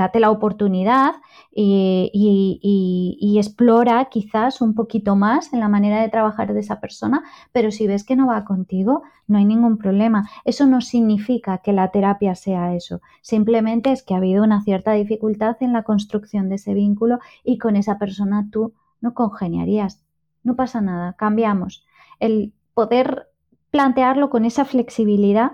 date 0.00 0.18
la 0.18 0.30
oportunidad 0.30 1.16
y, 1.52 3.36
explora 3.36 4.06
quizás 4.06 4.60
un 4.60 4.74
poquito 4.74 5.14
más 5.16 5.52
en 5.52 5.60
la 5.60 5.68
manera 5.68 6.00
de 6.00 6.08
trabajar 6.08 6.52
de 6.52 6.60
esa 6.60 6.80
persona, 6.80 7.22
pero 7.52 7.70
si 7.70 7.86
ves 7.86 8.04
que 8.04 8.16
no 8.16 8.26
va 8.26 8.44
contigo, 8.44 9.02
no 9.26 9.38
hay 9.38 9.44
ningún 9.44 9.76
problema. 9.76 10.28
Eso 10.44 10.66
no 10.66 10.80
significa 10.80 11.58
que 11.58 11.72
la 11.72 11.90
terapia 11.90 12.34
sea 12.34 12.74
eso, 12.74 13.00
simplemente 13.20 13.92
es 13.92 14.02
que 14.02 14.14
ha 14.14 14.18
habido 14.18 14.42
una 14.42 14.62
cierta 14.62 14.92
dificultad 14.92 15.56
en 15.60 15.72
la 15.72 15.82
construcción 15.82 16.48
de 16.48 16.54
ese 16.54 16.72
vínculo 16.74 17.18
y 17.44 17.58
con 17.58 17.76
esa 17.76 17.98
persona 17.98 18.48
tú 18.50 18.72
no 19.00 19.12
congeniarías. 19.12 20.02
No 20.42 20.56
pasa 20.56 20.80
nada, 20.80 21.14
cambiamos. 21.14 21.84
El 22.18 22.52
poder 22.74 23.28
plantearlo 23.70 24.30
con 24.30 24.44
esa 24.44 24.64
flexibilidad 24.64 25.52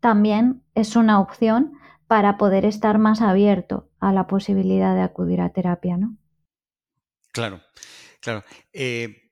también 0.00 0.62
es 0.74 0.96
una 0.96 1.20
opción 1.20 1.72
para 2.06 2.36
poder 2.36 2.64
estar 2.64 2.98
más 2.98 3.20
abierto 3.20 3.88
a 4.00 4.12
la 4.12 4.26
posibilidad 4.26 4.94
de 4.94 5.02
acudir 5.02 5.40
a 5.40 5.50
terapia, 5.50 5.96
¿no? 5.96 6.16
Claro, 7.32 7.60
claro. 8.20 8.44
Eh, 8.72 9.30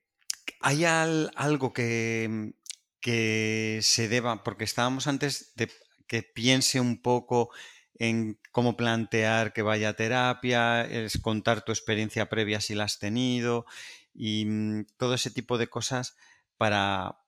¿Hay 0.59 0.85
algo 0.85 1.73
que, 1.73 2.53
que 2.99 3.79
se 3.81 4.07
deba, 4.07 4.43
porque 4.43 4.63
estábamos 4.63 5.07
antes 5.07 5.53
de 5.55 5.69
que 6.07 6.23
piense 6.23 6.79
un 6.79 7.01
poco 7.01 7.49
en 7.95 8.39
cómo 8.51 8.75
plantear 8.75 9.53
que 9.53 9.61
vaya 9.61 9.89
a 9.89 9.95
terapia, 9.95 10.83
es 10.83 11.17
contar 11.19 11.63
tu 11.63 11.71
experiencia 11.71 12.27
previa 12.27 12.59
si 12.59 12.75
la 12.75 12.85
has 12.85 12.99
tenido 12.99 13.65
y 14.13 14.45
mm, 14.45 14.85
todo 14.97 15.13
ese 15.13 15.31
tipo 15.31 15.57
de 15.57 15.67
cosas 15.67 16.15
para 16.57 17.19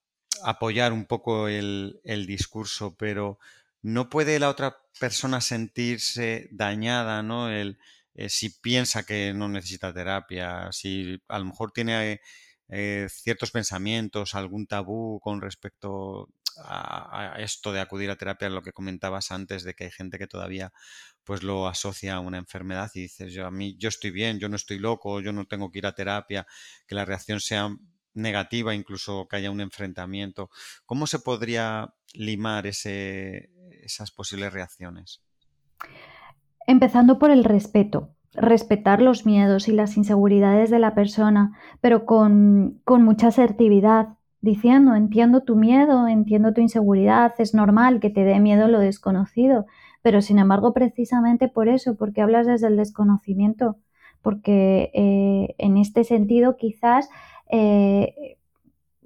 apoyar 0.44 0.92
un 0.92 1.06
poco 1.06 1.48
el 1.48 2.26
discurso, 2.28 2.96
pero 2.98 3.40
no 3.86 4.10
puede 4.10 4.40
la 4.40 4.50
otra 4.50 4.78
persona 5.00 5.42
sentirse 5.42 6.50
dañada, 6.52 7.22
¿no? 7.22 7.52
El, 7.52 7.78
eh, 8.16 8.30
si 8.30 8.50
piensa 8.50 9.04
que 9.06 9.32
no 9.36 9.48
necesita 9.48 9.94
terapia, 9.94 10.72
si 10.72 11.22
a 11.28 11.38
lo 11.38 11.46
mejor 11.46 11.72
tiene 11.72 12.20
eh, 12.68 13.08
ciertos 13.12 13.52
pensamientos, 13.52 14.34
algún 14.34 14.66
tabú 14.66 15.20
con 15.20 15.40
respecto 15.40 16.30
a, 16.58 17.36
esto 17.38 17.74
de 17.74 17.82
acudir 17.82 18.10
a 18.10 18.16
terapia, 18.16 18.50
lo 18.50 18.64
que 18.64 18.74
comentabas 18.74 19.32
antes 19.32 19.64
de 19.64 19.76
que 19.76 19.84
hay 19.84 19.92
gente 19.92 20.18
que 20.18 20.26
todavía 20.26 20.74
pues 21.24 21.44
lo 21.44 21.68
asocia 21.68 22.16
a 22.16 22.22
una 22.22 22.40
enfermedad 22.40 22.90
y 22.96 23.02
dices, 23.02 23.34
yo 23.34 23.46
a 23.46 23.52
mí 23.52 23.76
yo 23.78 23.90
estoy 23.90 24.10
bien, 24.10 24.40
yo 24.40 24.50
no 24.50 24.56
estoy 24.56 24.80
loco, 24.80 25.22
yo 25.22 25.32
no 25.32 25.46
tengo 25.46 25.72
que 25.72 25.78
ir 25.80 25.86
a 25.86 25.94
terapia, 25.94 26.48
que 26.88 26.96
la 26.96 27.06
reacción 27.06 27.40
sea 27.40 27.70
negativa, 28.16 28.74
incluso 28.74 29.28
que 29.28 29.36
haya 29.38 29.52
un 29.52 29.62
enfrentamiento. 29.62 30.50
¿Cómo 30.86 31.08
se 31.08 31.20
podría 31.20 31.94
limar 32.14 32.66
ese, 32.66 33.50
esas 33.84 34.12
posibles 34.12 34.52
reacciones? 34.54 35.22
Empezando 36.68 37.20
por 37.20 37.32
el 37.32 37.44
respeto. 37.44 38.10
Respetar 38.34 39.02
los 39.02 39.26
miedos 39.26 39.68
y 39.70 39.72
las 39.72 39.96
inseguridades 39.96 40.70
de 40.70 40.80
la 40.80 40.94
persona, 40.94 41.58
pero 41.80 42.06
con, 42.06 42.82
con 42.84 43.04
mucha 43.04 43.28
asertividad, 43.28 44.18
diciendo, 44.42 44.94
entiendo 44.96 45.42
tu 45.42 45.56
miedo, 45.56 46.08
entiendo 46.08 46.54
tu 46.54 46.62
inseguridad, 46.62 47.34
es 47.40 47.54
normal 47.54 48.00
que 48.00 48.10
te 48.10 48.26
dé 48.26 48.40
miedo 48.40 48.68
lo 48.68 48.80
desconocido, 48.80 49.66
pero 50.02 50.22
sin 50.22 50.38
embargo, 50.38 50.72
precisamente 50.72 51.48
por 51.48 51.68
eso, 51.68 51.96
porque 51.96 52.22
hablas 52.22 52.46
desde 52.46 52.68
el 52.68 52.78
desconocimiento, 52.78 53.78
porque 54.22 54.92
eh, 54.94 55.56
en 55.58 55.78
este 55.78 56.04
sentido 56.04 56.58
quizás, 56.58 57.10
eh, 57.50 58.38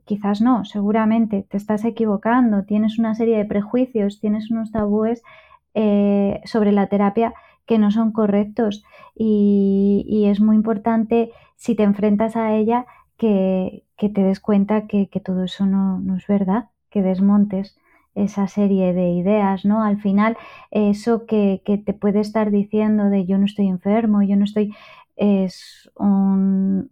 quizás 0.05 0.41
no, 0.41 0.65
seguramente 0.65 1.45
te 1.49 1.57
estás 1.57 1.85
equivocando, 1.85 2.63
tienes 2.63 2.97
una 2.97 3.13
serie 3.15 3.37
de 3.37 3.45
prejuicios, 3.45 4.19
tienes 4.19 4.49
unos 4.49 4.71
tabúes 4.71 5.21
eh, 5.75 6.41
sobre 6.45 6.71
la 6.71 6.87
terapia 6.87 7.33
que 7.65 7.77
no 7.77 7.91
son 7.91 8.11
correctos 8.11 8.83
y, 9.15 10.25
es 10.27 10.41
muy 10.41 10.55
importante 10.55 11.31
si 11.55 11.75
te 11.75 11.83
enfrentas 11.83 12.35
a 12.35 12.55
ella 12.55 12.85
que, 13.17 13.83
te 13.97 14.23
des 14.23 14.39
cuenta 14.39 14.87
que, 14.87 15.07
todo 15.23 15.43
eso 15.43 15.65
no, 15.65 15.99
no 15.99 16.15
es 16.15 16.25
verdad, 16.25 16.69
que 16.89 17.01
desmontes 17.01 17.77
esa 18.15 18.47
serie 18.47 18.93
de 18.93 19.11
ideas, 19.11 19.65
¿no? 19.65 19.83
Al 19.83 20.01
final, 20.01 20.37
eso 20.71 21.25
que, 21.25 21.61
te 21.63 21.93
puede 21.93 22.19
estar 22.19 22.51
diciendo 22.51 23.05
de 23.09 23.25
yo 23.25 23.37
no 23.37 23.45
estoy 23.45 23.67
enfermo, 23.67 24.21
yo 24.23 24.35
no 24.35 24.43
estoy, 24.43 24.73
es 25.19 25.91
un, 25.95 26.89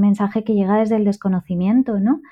mensaje 0.00 0.44
que 0.44 0.54
llega 0.54 0.78
desde 0.78 0.96
el 0.96 1.04
desconocimiento, 1.04 2.00
¿no? 2.00 2.22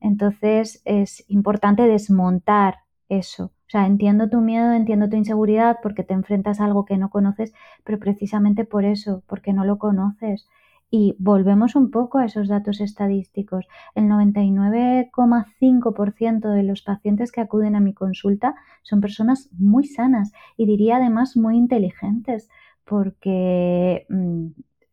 Entonces 0.00 0.80
es 0.86 1.24
importante 1.28 1.82
desmontar 1.82 2.78
eso. 3.08 3.44
O 3.44 3.70
sea, 3.70 3.86
entiendo 3.86 4.30
tu 4.30 4.40
miedo, 4.40 4.72
entiendo 4.72 5.10
tu 5.10 5.16
inseguridad 5.16 5.76
porque 5.82 6.04
te 6.04 6.14
enfrentas 6.14 6.60
a 6.60 6.64
algo 6.64 6.86
que 6.86 6.96
no 6.96 7.10
conoces, 7.10 7.52
pero 7.84 7.98
precisamente 7.98 8.64
por 8.64 8.86
eso, 8.86 9.22
porque 9.26 9.52
no 9.52 9.66
lo 9.66 9.76
conoces. 9.78 10.48
Y 10.90 11.16
volvemos 11.18 11.76
un 11.76 11.90
poco 11.90 12.16
a 12.16 12.24
esos 12.24 12.48
datos 12.48 12.80
estadísticos. 12.80 13.68
El 13.94 14.04
99,5% 14.04 16.50
de 16.50 16.62
los 16.62 16.80
pacientes 16.80 17.30
que 17.30 17.42
acuden 17.42 17.76
a 17.76 17.80
mi 17.80 17.92
consulta 17.92 18.54
son 18.82 19.02
personas 19.02 19.50
muy 19.52 19.84
sanas 19.84 20.32
y 20.56 20.64
diría 20.64 20.96
además 20.96 21.36
muy 21.36 21.58
inteligentes 21.58 22.48
porque 22.86 24.06
mm, 24.08 24.46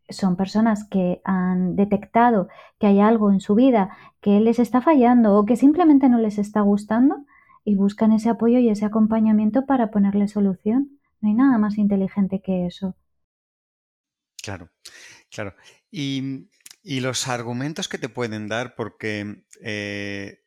son 0.10 0.36
personas 0.36 0.88
que 0.90 1.22
han 1.24 1.76
detectado 1.76 2.48
que 2.80 2.88
hay 2.88 3.00
algo 3.00 3.32
en 3.32 3.40
su 3.40 3.56
vida 3.56 3.96
que 4.22 4.40
les 4.40 4.60
está 4.60 4.82
fallando 4.82 5.36
o 5.36 5.46
que 5.46 5.56
simplemente 5.56 6.10
no 6.10 6.20
les 6.20 6.38
está 6.38 6.62
gustando 6.62 7.26
y 7.64 7.76
buscan 7.76 8.12
ese 8.12 8.30
apoyo 8.30 8.60
y 8.60 8.70
ese 8.70 8.86
acompañamiento 8.86 9.66
para 9.66 9.90
ponerle 9.90 10.28
solución. 10.28 11.00
No 11.22 11.30
hay 11.30 11.36
nada 11.36 11.58
más 11.58 11.78
inteligente 11.78 12.42
que 12.42 12.68
eso. 12.68 12.96
Claro, 14.42 14.70
claro. 15.32 15.56
Y, 15.90 16.48
los 16.84 17.28
argumentos 17.28 17.90
que 17.90 17.98
te 17.98 18.10
pueden 18.10 18.48
dar, 18.48 18.76
porque 18.76 19.44
eh, 19.62 20.45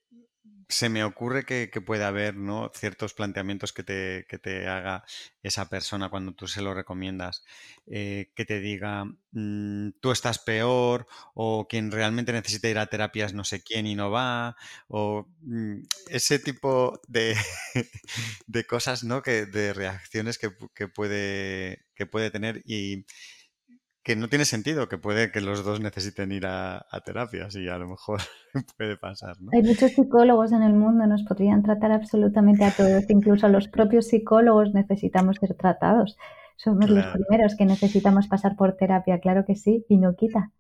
se 0.69 0.91
me 0.91 1.03
ocurre 1.03 1.45
que, 1.45 1.69
puede 1.81 2.05
haber 2.05 2.37
¿no? 2.37 2.71
ciertos 2.75 3.15
planteamientos 3.15 3.73
que 3.73 3.83
te, 3.83 4.27
que 4.29 4.39
te, 4.39 4.69
haga 4.69 5.05
esa 5.43 5.69
persona 5.71 6.11
cuando 6.11 6.33
tú 6.33 6.47
se 6.47 6.61
lo 6.61 6.75
recomiendas, 6.75 7.43
eh, 7.87 8.33
que 8.35 8.45
te 8.45 8.61
diga, 8.61 9.05
mm, 9.33 9.93
tú 10.01 10.11
estás 10.11 10.39
peor, 10.39 11.07
o 11.35 11.67
quien 11.69 11.91
realmente 11.91 12.33
necesita 12.33 12.69
ir 12.69 12.79
a 12.79 12.87
terapias 12.87 13.33
no 13.33 13.45
sé 13.45 13.63
quién 13.63 13.87
y 13.87 13.95
no 13.95 14.11
va, 14.11 14.57
o 14.89 15.27
mm, 15.41 15.81
ese 16.11 16.39
tipo 16.39 17.01
de, 17.09 17.35
de, 18.47 18.67
cosas, 18.67 19.05
¿no? 19.05 19.23
Que, 19.23 19.47
de 19.47 19.73
reacciones 19.73 20.39
que, 20.39 20.51
puede, 20.89 21.87
que 21.95 22.07
puede 22.07 22.31
tener 22.31 22.63
y 22.67 23.07
que 24.09 24.17
no 24.17 24.31
tiene 24.31 24.47
sentido, 24.47 24.89
que 24.89 24.97
puede 24.97 25.31
que 25.31 25.43
los 25.43 25.63
dos 25.67 25.81
necesiten 25.81 26.33
ir 26.33 26.47
a, 26.47 26.87
terapias 27.05 27.55
y 27.57 27.69
a 27.69 27.77
lo 27.77 27.89
mejor 27.89 28.23
puede 28.79 28.97
pasar. 28.97 29.39
¿no? 29.39 29.51
Hay 29.53 29.63
muchos 29.63 29.93
psicólogos 29.93 30.53
en 30.53 30.63
el 30.63 30.73
mundo, 30.73 31.07
nos 31.07 31.25
podrían 31.25 31.63
tratar 31.63 31.93
absolutamente 31.93 32.65
a 32.65 32.71
todos, 32.71 33.05
incluso 33.11 33.49
los 33.49 33.69
propios 33.69 34.07
psicólogos 34.07 34.73
necesitamos 34.73 35.37
ser 35.37 35.55
tratados. 35.57 36.17
Somos 36.57 36.89
los 36.89 37.05
primeros 37.09 37.55
que 37.55 37.67
necesitamos 37.67 38.29
pasar 38.29 38.57
por 38.57 38.79
terapia, 38.79 39.21
claro 39.21 39.45
que 39.45 39.57
sí, 39.57 39.85
y 39.91 39.99
no 39.99 40.17
quita. 40.17 40.53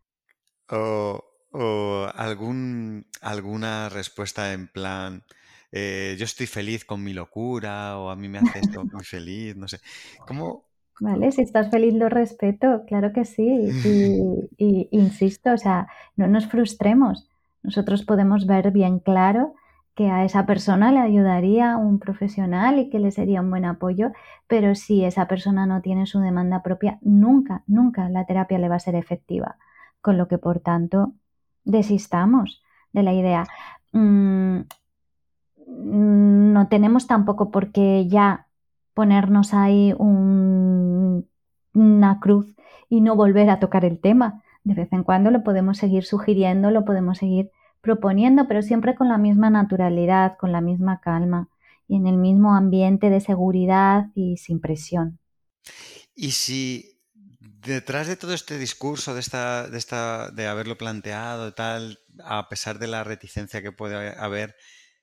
O, 0.68 2.06
algún, 2.14 3.06
alguna 3.22 3.88
respuesta 3.88 4.52
en 4.52 4.68
plan, 4.68 5.24
eh, 5.72 6.16
yo 6.18 6.26
estoy 6.26 6.46
feliz 6.46 6.84
con 6.84 7.02
mi 7.02 7.14
locura 7.14 7.96
o 7.96 8.10
a 8.10 8.16
mí 8.16 8.28
me 8.28 8.40
hace 8.40 8.58
esto 8.58 8.84
muy 8.84 9.04
feliz, 9.04 9.56
no 9.56 9.68
sé. 9.68 9.80
¿Cómo, 10.26 10.67
Vale, 11.00 11.30
si 11.32 11.42
estás 11.42 11.70
feliz 11.70 11.94
lo 11.94 12.08
respeto, 12.08 12.84
claro 12.86 13.12
que 13.12 13.24
sí. 13.24 13.70
Y, 14.58 14.88
insisto, 14.90 15.52
o 15.52 15.58
sea, 15.58 15.88
no 16.16 16.26
nos 16.26 16.46
frustremos. 16.46 17.28
Nosotros 17.62 18.04
podemos 18.04 18.46
ver 18.46 18.72
bien 18.72 18.98
claro 18.98 19.54
que 19.94 20.10
a 20.10 20.24
esa 20.24 20.46
persona 20.46 20.92
le 20.92 21.00
ayudaría 21.00 21.76
un 21.76 21.98
profesional 21.98 22.78
y 22.78 22.88
que 22.88 22.98
le 23.00 23.10
sería 23.10 23.40
un 23.40 23.50
buen 23.50 23.64
apoyo, 23.64 24.12
pero 24.46 24.74
si 24.74 25.04
esa 25.04 25.26
persona 25.26 25.66
no 25.66 25.80
tiene 25.80 26.06
su 26.06 26.20
demanda 26.20 26.62
propia, 26.62 26.98
nunca, 27.02 27.62
nunca 27.66 28.08
la 28.08 28.24
terapia 28.24 28.58
le 28.58 28.68
va 28.68 28.76
a 28.76 28.80
ser 28.80 28.94
efectiva. 28.94 29.56
Con 30.00 30.16
lo 30.16 30.28
que, 30.28 30.38
por 30.38 30.60
tanto, 30.60 31.12
desistamos 31.64 32.62
de 32.92 33.02
la 33.02 33.12
idea. 33.12 33.46
Mm, 33.92 34.60
no 35.66 36.68
tenemos 36.68 37.06
tampoco 37.06 37.50
porque 37.50 38.06
ya 38.08 38.47
ponernos 38.98 39.54
ahí 39.54 39.94
una 39.96 41.22
cruz 42.20 42.52
y 42.88 43.00
no 43.00 43.14
volver 43.14 43.48
a 43.48 43.60
tocar 43.60 43.84
el 43.84 44.00
tema. 44.00 44.42
De 44.64 44.74
vez 44.74 44.92
en 44.92 45.04
cuando 45.04 45.30
lo 45.30 45.44
podemos 45.44 45.78
seguir 45.78 46.04
sugiriendo, 46.04 46.72
lo 46.72 46.84
podemos 46.84 47.18
seguir 47.18 47.52
proponiendo, 47.80 48.48
pero 48.48 48.60
siempre 48.60 48.96
con 48.96 49.06
la 49.06 49.16
misma 49.16 49.50
naturalidad, 49.50 50.36
con 50.36 50.50
la 50.50 50.60
misma 50.60 51.00
calma 51.00 51.48
y 51.86 51.94
en 51.94 52.08
el 52.08 52.16
mismo 52.16 52.56
ambiente 52.56 53.08
de 53.08 53.20
seguridad 53.20 54.06
y 54.16 54.36
sin 54.36 54.58
presión. 54.58 55.20
Y 56.16 56.32
si 56.32 56.98
detrás 57.40 58.08
de 58.08 58.16
todo 58.16 58.34
este 58.34 58.58
discurso, 58.58 59.14
de 59.14 59.20
esta, 59.20 59.68
de 59.68 59.78
esta, 59.78 60.32
de 60.32 60.48
haberlo 60.48 60.76
planteado, 60.76 61.54
tal, 61.54 62.00
a 62.24 62.48
pesar 62.48 62.80
de 62.80 62.88
la 62.88 63.04
reticencia 63.04 63.62
que 63.62 63.70
puede 63.70 64.18
haber, 64.18 64.56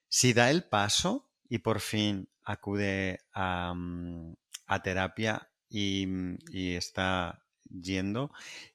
si 0.06 0.34
da 0.34 0.50
el 0.50 0.64
paso 0.64 1.30
y 1.48 1.60
por 1.60 1.80
fin 1.80 2.28
acude 2.46 3.18
a, 3.34 3.74
mm, 3.74 4.34
terapia 4.82 5.48
mm, 5.70 6.34
y, 6.50 6.74
está 6.74 7.42
yendo, 7.68 8.30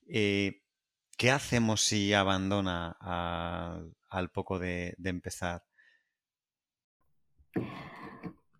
eh, 0.08 0.62
¿qué 1.18 1.32
hacemos 1.32 1.82
si 1.82 2.14
abandona 2.14 2.98
al 4.10 4.30
poco 4.30 4.60
de, 4.60 4.96
empezar? 5.04 5.64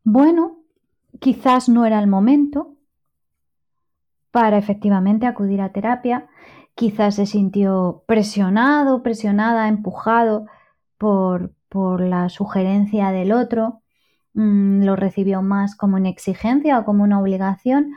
Bueno, 0.04 0.64
quizás 1.20 1.70
no 1.70 1.86
era 1.86 2.00
el 2.00 2.08
momento 2.08 2.76
para 4.32 4.58
efectivamente 4.58 5.28
acudir 5.28 5.62
a 5.62 5.74
terapia. 5.74 6.30
Quizás 6.74 7.16
se 7.16 7.26
sintió 7.26 8.04
presionado, 8.08 9.04
presionada, 9.04 9.68
empujado 9.68 10.48
por, 10.98 11.54
por 11.68 12.02
la 12.02 12.30
sugerencia 12.30 13.12
del 13.12 13.34
otro 13.34 13.81
Mm, 14.34 14.84
lo 14.84 14.96
recibió 14.96 15.42
más 15.42 15.76
como 15.76 15.98
una 15.98 16.10
exigencia 16.10 16.80
o 16.80 16.86
como 16.86 17.04
una 17.04 17.20
obligación, 17.20 17.94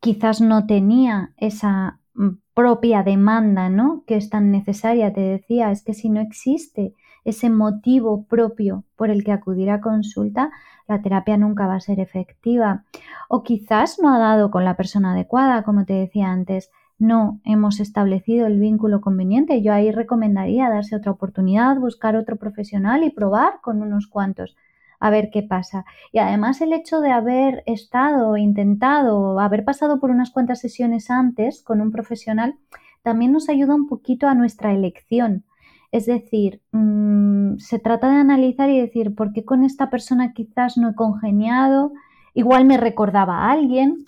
quizás 0.00 0.40
no 0.40 0.66
tenía 0.66 1.32
esa 1.36 2.00
mm, 2.14 2.28
propia 2.54 3.02
demanda, 3.02 3.68
¿no? 3.68 4.02
Que 4.06 4.16
es 4.16 4.30
tan 4.30 4.50
necesaria, 4.50 5.12
te 5.12 5.20
decía, 5.20 5.70
es 5.70 5.82
que 5.84 5.94
si 5.94 6.08
no 6.08 6.20
existe 6.20 6.94
ese 7.24 7.50
motivo 7.50 8.24
propio 8.26 8.84
por 8.96 9.10
el 9.10 9.24
que 9.24 9.32
acudir 9.32 9.70
a 9.70 9.80
consulta, 9.80 10.50
la 10.88 11.02
terapia 11.02 11.36
nunca 11.36 11.66
va 11.66 11.76
a 11.76 11.80
ser 11.80 12.00
efectiva. 12.00 12.84
O 13.28 13.42
quizás 13.42 13.98
no 14.00 14.14
ha 14.14 14.18
dado 14.18 14.50
con 14.50 14.64
la 14.64 14.76
persona 14.76 15.12
adecuada, 15.12 15.62
como 15.64 15.84
te 15.84 15.94
decía 15.94 16.30
antes, 16.30 16.70
no 16.98 17.40
hemos 17.44 17.80
establecido 17.80 18.46
el 18.46 18.58
vínculo 18.60 19.00
conveniente. 19.00 19.62
Yo 19.62 19.72
ahí 19.72 19.90
recomendaría 19.90 20.70
darse 20.70 20.96
otra 20.96 21.12
oportunidad, 21.12 21.78
buscar 21.78 22.16
otro 22.16 22.36
profesional 22.36 23.04
y 23.04 23.10
probar 23.10 23.60
con 23.62 23.82
unos 23.82 24.06
cuantos 24.06 24.56
a 25.04 25.10
ver 25.10 25.28
qué 25.30 25.42
pasa. 25.42 25.84
Y 26.12 26.18
además 26.18 26.62
el 26.62 26.72
hecho 26.72 27.02
de 27.02 27.10
haber 27.10 27.62
estado, 27.66 28.38
intentado, 28.38 29.38
haber 29.38 29.62
pasado 29.62 30.00
por 30.00 30.10
unas 30.10 30.30
cuantas 30.30 30.60
sesiones 30.60 31.10
antes 31.10 31.62
con 31.62 31.82
un 31.82 31.90
profesional, 31.90 32.56
también 33.02 33.30
nos 33.30 33.50
ayuda 33.50 33.74
un 33.74 33.86
poquito 33.86 34.28
a 34.28 34.34
nuestra 34.34 34.72
elección. 34.72 35.44
Es 35.92 36.06
decir, 36.06 36.62
mm, 36.72 37.58
se 37.58 37.78
trata 37.78 38.08
de 38.08 38.16
analizar 38.16 38.70
y 38.70 38.80
decir, 38.80 39.14
¿por 39.14 39.34
qué 39.34 39.44
con 39.44 39.62
esta 39.62 39.90
persona 39.90 40.32
quizás 40.32 40.78
no 40.78 40.88
he 40.88 40.94
congeniado? 40.94 41.92
Igual 42.32 42.64
me 42.64 42.78
recordaba 42.78 43.40
a 43.40 43.52
alguien, 43.52 44.06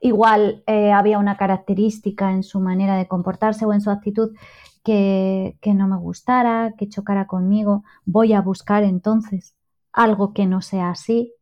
igual 0.00 0.62
eh, 0.68 0.92
había 0.92 1.18
una 1.18 1.36
característica 1.36 2.30
en 2.30 2.44
su 2.44 2.60
manera 2.60 2.94
de 2.96 3.08
comportarse 3.08 3.66
o 3.66 3.72
en 3.72 3.80
su 3.80 3.90
actitud 3.90 4.30
que, 4.84 5.56
que 5.60 5.74
no 5.74 5.88
me 5.88 5.96
gustara, 5.96 6.74
que 6.78 6.88
chocara 6.88 7.26
conmigo. 7.26 7.82
Voy 8.04 8.32
a 8.32 8.42
buscar 8.42 8.84
entonces 8.84 9.55
algo 9.96 10.34
que 10.34 10.46
no 10.46 10.60
sea 10.60 10.90
así, 10.90 11.32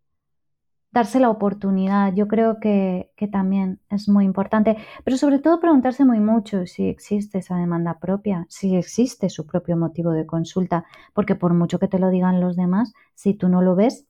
darse 0.92 1.18
la 1.18 1.28
oportunidad. 1.28 2.14
Yo 2.14 2.28
creo 2.28 2.60
que, 2.60 3.10
también 3.32 3.80
es 3.90 4.08
muy 4.08 4.24
importante, 4.24 4.76
pero 5.02 5.18
sobre 5.18 5.40
todo 5.40 5.60
preguntarse 5.60 6.04
muy 6.04 6.20
mucho 6.20 6.66
si 6.66 6.88
existe 6.88 7.38
esa 7.38 7.56
demanda 7.56 7.98
propia, 7.98 8.46
si 8.48 8.76
existe 8.76 9.28
su 9.28 9.44
propio 9.44 9.76
motivo 9.76 10.12
de 10.12 10.24
consulta, 10.24 10.84
porque 11.12 11.34
por 11.34 11.52
mucho 11.52 11.78
que 11.78 11.88
te 11.88 11.98
lo 11.98 12.10
digan 12.10 12.40
los 12.40 12.54
demás, 12.54 12.92
si 13.14 13.34
tú 13.34 13.48
no 13.48 13.60
lo 13.60 13.74
ves, 13.74 14.06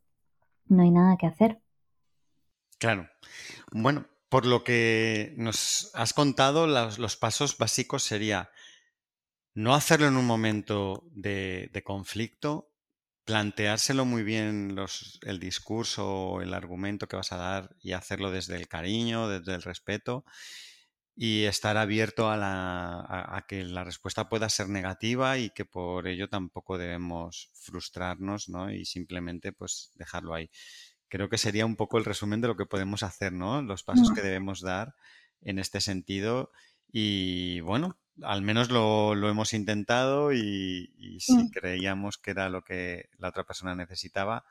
no 0.66 0.82
hay 0.82 0.90
nada 0.90 1.16
que 1.16 1.26
hacer. 1.26 1.58
Claro. 2.78 3.08
Bueno, 3.72 4.04
por 4.28 4.44
lo 4.44 4.62
que 4.62 5.32
nos 5.38 5.90
has 5.94 6.12
contado, 6.12 6.66
los, 6.66 7.16
pasos 7.16 7.56
básicos 7.56 8.02
sería 8.02 8.50
no 9.54 9.74
hacerlo 9.74 10.06
en 10.06 10.16
un 10.16 10.26
momento 10.26 11.04
de 11.14 11.82
conflicto, 11.82 12.73
planteárselo 13.24 14.04
muy 14.04 14.22
bien 14.22 14.74
los, 14.74 15.18
el 15.22 15.40
discurso 15.40 16.06
o 16.06 16.42
el 16.42 16.54
argumento 16.54 17.08
que 17.08 17.16
vas 17.16 17.32
a 17.32 17.36
dar 17.36 17.76
y 17.80 17.92
hacerlo 17.92 18.30
desde 18.30 18.56
el 18.56 18.68
cariño, 18.68 19.28
desde 19.28 19.54
el 19.54 19.62
respeto 19.62 20.24
y 21.16 21.44
estar 21.44 21.76
abierto 21.76 22.28
a, 22.28 22.36
la, 22.36 23.06
a, 23.08 23.46
que 23.46 23.64
la 23.64 23.84
respuesta 23.84 24.28
pueda 24.28 24.48
ser 24.48 24.68
negativa 24.68 25.38
y 25.38 25.50
que 25.50 25.64
por 25.64 26.08
ello 26.08 26.28
tampoco 26.28 26.76
debemos 26.76 27.50
frustrarnos 27.54 28.48
¿no? 28.48 28.72
y 28.72 28.84
simplemente 28.84 29.52
pues 29.52 29.92
dejarlo 29.94 30.34
ahí. 30.34 30.50
Creo 31.08 31.28
que 31.28 31.38
sería 31.38 31.66
un 31.66 31.76
poco 31.76 31.98
el 31.98 32.04
resumen 32.04 32.40
de 32.40 32.48
lo 32.48 32.56
que 32.56 32.66
podemos 32.66 33.04
hacer, 33.04 33.32
¿no? 33.32 33.62
Los 33.62 33.84
pasos 33.84 34.10
que 34.12 34.22
debemos 34.22 34.60
dar 34.60 34.96
en 35.42 35.60
este 35.60 35.80
sentido 35.80 36.50
y 36.90 37.60
bueno, 37.60 38.00
al 38.22 38.42
menos 38.42 38.70
lo, 38.70 39.12
hemos 39.28 39.52
intentado 39.52 40.32
y, 40.32 41.18
si 41.20 41.34
mm. 41.34 41.50
creíamos 41.50 42.18
que 42.18 42.30
era 42.30 42.48
lo 42.48 42.62
que 42.62 43.10
la 43.18 43.28
otra 43.28 43.44
persona 43.44 43.74
necesitaba, 43.74 44.44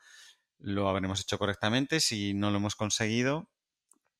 lo 0.58 0.88
habremos 0.88 1.20
hecho 1.20 1.38
correctamente. 1.38 2.00
Si 2.00 2.34
no 2.34 2.50
lo 2.50 2.58
hemos 2.58 2.76
conseguido, 2.76 3.48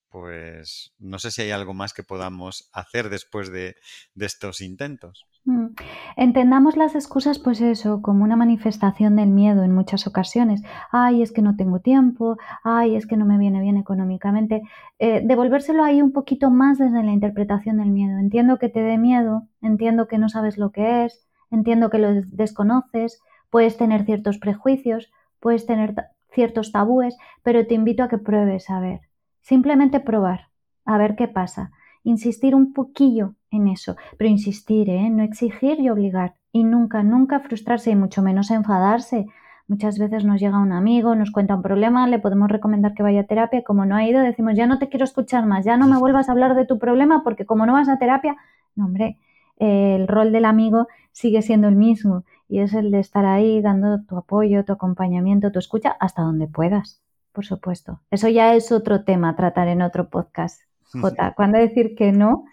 pues 0.09 0.93
no 0.99 1.19
sé 1.19 1.31
si 1.31 1.43
hay 1.43 1.51
algo 1.51 1.75
más 1.75 1.93
que 1.93 2.03
podamos 2.03 2.69
hacer 2.73 3.09
después 3.09 3.51
de 3.51 3.77
estos 4.17 4.61
intentos. 4.61 5.27
Mm. 5.47 5.75
Entendamos 6.17 6.77
las 6.77 6.95
excusas, 6.95 7.39
pues 7.39 7.61
eso, 7.61 8.01
como 8.01 8.25
una 8.25 8.37
manifestación 8.37 9.15
del 9.17 9.29
miedo 9.29 9.63
en 9.63 9.75
muchas 9.75 10.07
ocasiones. 10.07 10.63
Ay, 10.91 11.23
es 11.23 11.33
que 11.33 11.43
no 11.43 11.55
tengo 11.57 11.81
tiempo, 11.81 12.39
ay, 12.63 12.97
es 12.97 13.07
que 13.07 13.17
no 13.17 13.27
me 13.27 13.37
viene 13.37 13.61
bien 13.61 13.77
económicamente. 13.77 14.63
Eh, 14.99 15.21
devolvérselo 15.25 15.85
ahí 15.85 16.01
un 16.01 16.13
poquito 16.13 16.51
más 16.51 16.79
desde 16.79 17.03
la 17.03 17.13
interpretación 17.13 17.77
del 17.79 17.91
miedo. 17.91 18.19
Entiendo 18.19 18.59
que 18.59 18.71
te 18.71 18.81
dé 18.81 18.97
miedo, 18.97 19.47
entiendo 19.61 20.09
que 20.09 20.19
no 20.19 20.29
sabes 20.31 20.57
lo 20.57 20.71
que 20.71 21.05
es, 21.05 21.27
entiendo 21.51 21.91
que 21.91 21.99
lo 21.99 22.09
desconoces, 22.15 23.21
puedes 23.51 23.77
tener 23.77 24.05
ciertos 24.07 24.39
prejuicios, 24.39 25.13
puedes 25.41 25.67
tener 25.67 25.95
ciertos 26.33 26.73
tabúes, 26.73 27.17
pero 27.43 27.67
te 27.67 27.75
invito 27.75 28.03
a 28.03 28.09
que 28.09 28.19
pruebes 28.19 28.71
a 28.71 28.81
ver. 28.81 29.03
Simplemente 29.43 30.01
probar, 30.01 30.49
a 30.87 30.97
ver 30.97 31.17
qué 31.17 31.29
pasa 31.29 31.71
insistir 32.05 32.55
un 32.55 32.73
poquillo 32.73 33.35
en 33.55 33.69
eso, 33.69 33.97
pero 34.19 34.31
insistir, 34.31 34.91
¿eh? 34.91 35.11
no 35.11 35.23
exigir 35.23 35.81
y 35.81 35.89
obligar. 35.91 36.35
Y 36.53 36.65
nunca, 36.65 37.03
nunca 37.03 37.41
frustrarse 37.41 37.91
y 37.91 37.97
mucho 37.97 38.23
menos 38.23 38.51
enfadarse. 38.51 39.27
Muchas 39.67 39.99
veces 39.99 40.25
nos 40.25 40.41
llega 40.41 40.59
un 40.59 40.73
amigo, 40.73 41.15
nos 41.15 41.31
cuenta 41.31 41.57
un 41.57 41.63
problema, 41.63 42.07
le 42.07 42.19
podemos 42.19 42.51
recomendar 42.51 42.93
que 42.95 43.03
vaya 43.03 43.23
a 43.23 43.25
terapia, 43.25 43.65
como 43.65 43.87
no 43.87 43.97
ha 43.97 44.05
ido, 44.05 44.21
decimos, 44.21 44.55
ya 44.55 44.67
no 44.67 44.79
te 44.79 44.91
quiero 44.91 45.05
escuchar 45.05 45.47
más, 45.47 45.65
ya 45.65 45.79
no 45.79 45.89
me 45.89 45.99
vuelvas 45.99 46.29
a 46.29 46.33
hablar 46.33 46.55
de 46.55 46.67
tu 46.67 46.79
problema 46.79 47.23
porque 47.25 47.47
como 47.47 47.65
no 47.65 47.73
vas 47.73 47.89
a 47.89 47.99
terapia, 47.99 48.37
no 48.77 48.85
hombre, 48.85 49.19
el 49.57 50.07
rol 50.07 50.33
del 50.33 50.45
amigo 50.45 50.89
sigue 51.13 51.41
siendo 51.41 51.69
el 51.69 51.77
mismo 51.77 52.25
y 52.49 52.59
es 52.59 52.75
el 52.75 52.91
de 52.91 53.01
estar 53.01 53.25
ahí 53.25 53.63
dando 53.63 54.03
tu 54.03 54.17
apoyo, 54.17 54.65
tu 54.65 54.73
acompañamiento, 54.73 55.51
tu 55.51 55.59
escucha 55.59 55.97
hasta 55.99 56.23
donde 56.23 56.47
puedas, 56.47 57.01
por 57.33 57.47
supuesto. 57.47 58.01
Eso 58.11 58.29
ya 58.29 58.55
es 58.55 58.71
otro 58.71 59.05
tema 59.05 59.31
a 59.31 59.37
tratar 59.37 59.69
en 59.69 59.81
otro 59.81 60.11
podcast. 60.11 60.61
J. 61.01 61.35
¿Cuándo 61.35 61.59
decir 61.59 61.95
que 61.97 62.13
no 62.13 62.45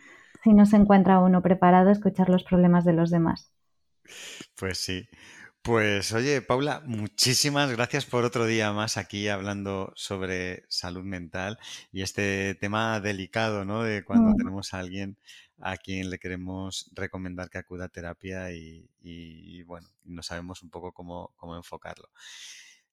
si 0.44 0.54
no 0.54 0.66
se 0.66 0.78
encuentra 0.78 1.20
uno 1.20 1.42
preparado 1.42 1.90
a 1.90 1.94
escuchar 1.94 2.30
los 2.30 2.44
problemas 2.44 2.86
de 2.86 2.94
los 2.94 3.10
demás? 3.10 3.52
Pues 4.56 4.78
sí. 4.78 5.08
Pues 5.62 6.12
oye, 6.14 6.42
Paula, 6.42 6.82
muchísimas 6.88 7.72
gracias 7.72 8.06
por 8.06 8.26
otro 8.26 8.48
día 8.48 8.74
más 8.74 8.98
aquí 8.98 9.28
hablando 9.28 9.94
sobre 9.96 10.64
salud 10.70 11.04
mental 11.04 11.60
y 11.92 12.02
este 12.02 12.56
tema 12.56 13.00
delicado, 13.00 13.64
¿no? 13.64 13.84
De 13.84 14.04
cuando 14.04 14.32
mm. 14.32 14.38
tenemos 14.38 14.74
a 14.74 14.80
alguien 14.80 15.18
a 15.60 15.78
quien 15.78 16.10
le 16.10 16.18
queremos 16.18 16.90
recomendar 16.94 17.52
que 17.52 17.60
acuda 17.60 17.86
a 17.86 17.90
terapia 17.90 18.52
y, 18.52 19.62
bueno, 19.64 19.88
no 20.04 20.24
sabemos 20.24 20.64
un 20.64 20.72
poco 20.72 20.94
cómo, 20.94 21.32
enfocarlo. 21.56 22.10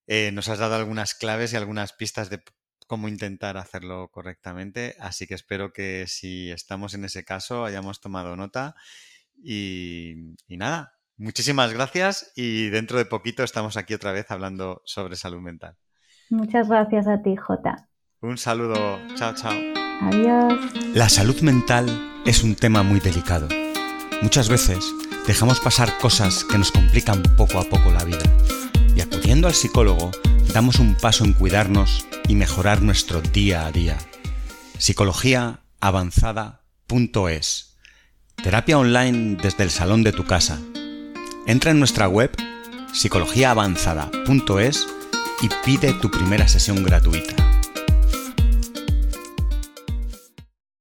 Eh, 0.07 0.31
nos 0.33 0.49
has 0.49 0.59
dado 0.59 0.75
algunas 0.75 1.15
claves 1.15 1.55
y 1.55 1.57
algunas 1.57 1.95
pistas 1.95 2.29
de 2.29 2.43
cómo 2.89 3.07
intentar 3.07 3.57
hacerlo 3.57 4.09
correctamente. 4.11 4.97
Así 4.99 5.29
que 5.29 5.35
espero 5.35 5.73
que 5.73 6.07
si 6.09 6.51
estamos 6.51 6.95
en 6.95 7.05
ese 7.05 7.25
caso 7.25 7.65
hayamos 7.65 8.01
tomado 8.01 8.35
nota. 8.35 8.75
Y, 9.41 10.35
nada, 10.49 10.95
muchísimas 11.17 11.73
gracias 11.73 12.33
y 12.35 12.71
dentro 12.71 12.99
de 12.99 13.05
poquito 13.05 13.45
estamos 13.45 13.77
aquí 13.77 13.95
otra 13.95 14.11
vez 14.11 14.29
hablando 14.33 14.83
sobre 14.85 15.15
salud 15.15 15.41
mental. 15.41 15.77
Muchas 16.31 16.69
gracias 16.69 17.07
a 17.07 17.23
ti, 17.23 17.37
Jota. 17.37 17.89
Un 18.21 18.37
saludo. 18.37 18.99
Chao, 19.15 19.33
chao. 19.35 19.57
Adiós. 20.01 20.55
La 20.95 21.09
salud 21.09 21.41
mental 21.43 21.87
es 22.27 22.43
un 22.43 22.57
tema 22.57 22.83
muy 22.83 22.99
delicado. 22.99 23.49
Muchas 24.23 24.49
veces 24.49 24.93
dejamos 25.27 25.61
pasar 25.61 25.97
cosas 25.99 26.45
que 26.45 26.59
nos 26.59 26.73
complican 26.73 27.23
poco 27.37 27.59
a 27.59 27.65
poco 27.65 27.93
la 27.93 28.05
vida. 28.05 28.25
Y 28.97 29.01
acudiendo 29.01 29.47
al 29.47 29.55
psicólogo, 29.55 30.11
damos 30.53 30.81
un 30.81 30.97
paso 30.97 31.25
en 31.25 31.35
cuidarnos 31.35 32.09
y 32.29 32.37
mejorar 32.37 32.83
nuestro 32.83 33.21
día 33.21 33.67
a 33.67 33.73
día. 33.73 33.99
Psicologiaavanzada.es 34.79 37.75
Terapia 38.43 38.79
online 38.79 39.37
desde 39.43 39.65
el 39.65 39.71
salón 39.71 40.05
de 40.05 40.13
tu 40.13 40.25
casa. 40.25 40.61
Entra 41.47 41.73
en 41.73 41.81
nuestra 41.81 42.09
web 42.09 42.31
psicologiaavanzada.es 42.93 44.87
y 45.43 45.49
pide 45.65 45.93
tu 45.95 46.09
primera 46.11 46.47
sesión 46.47 46.85
gratuita. 46.85 47.58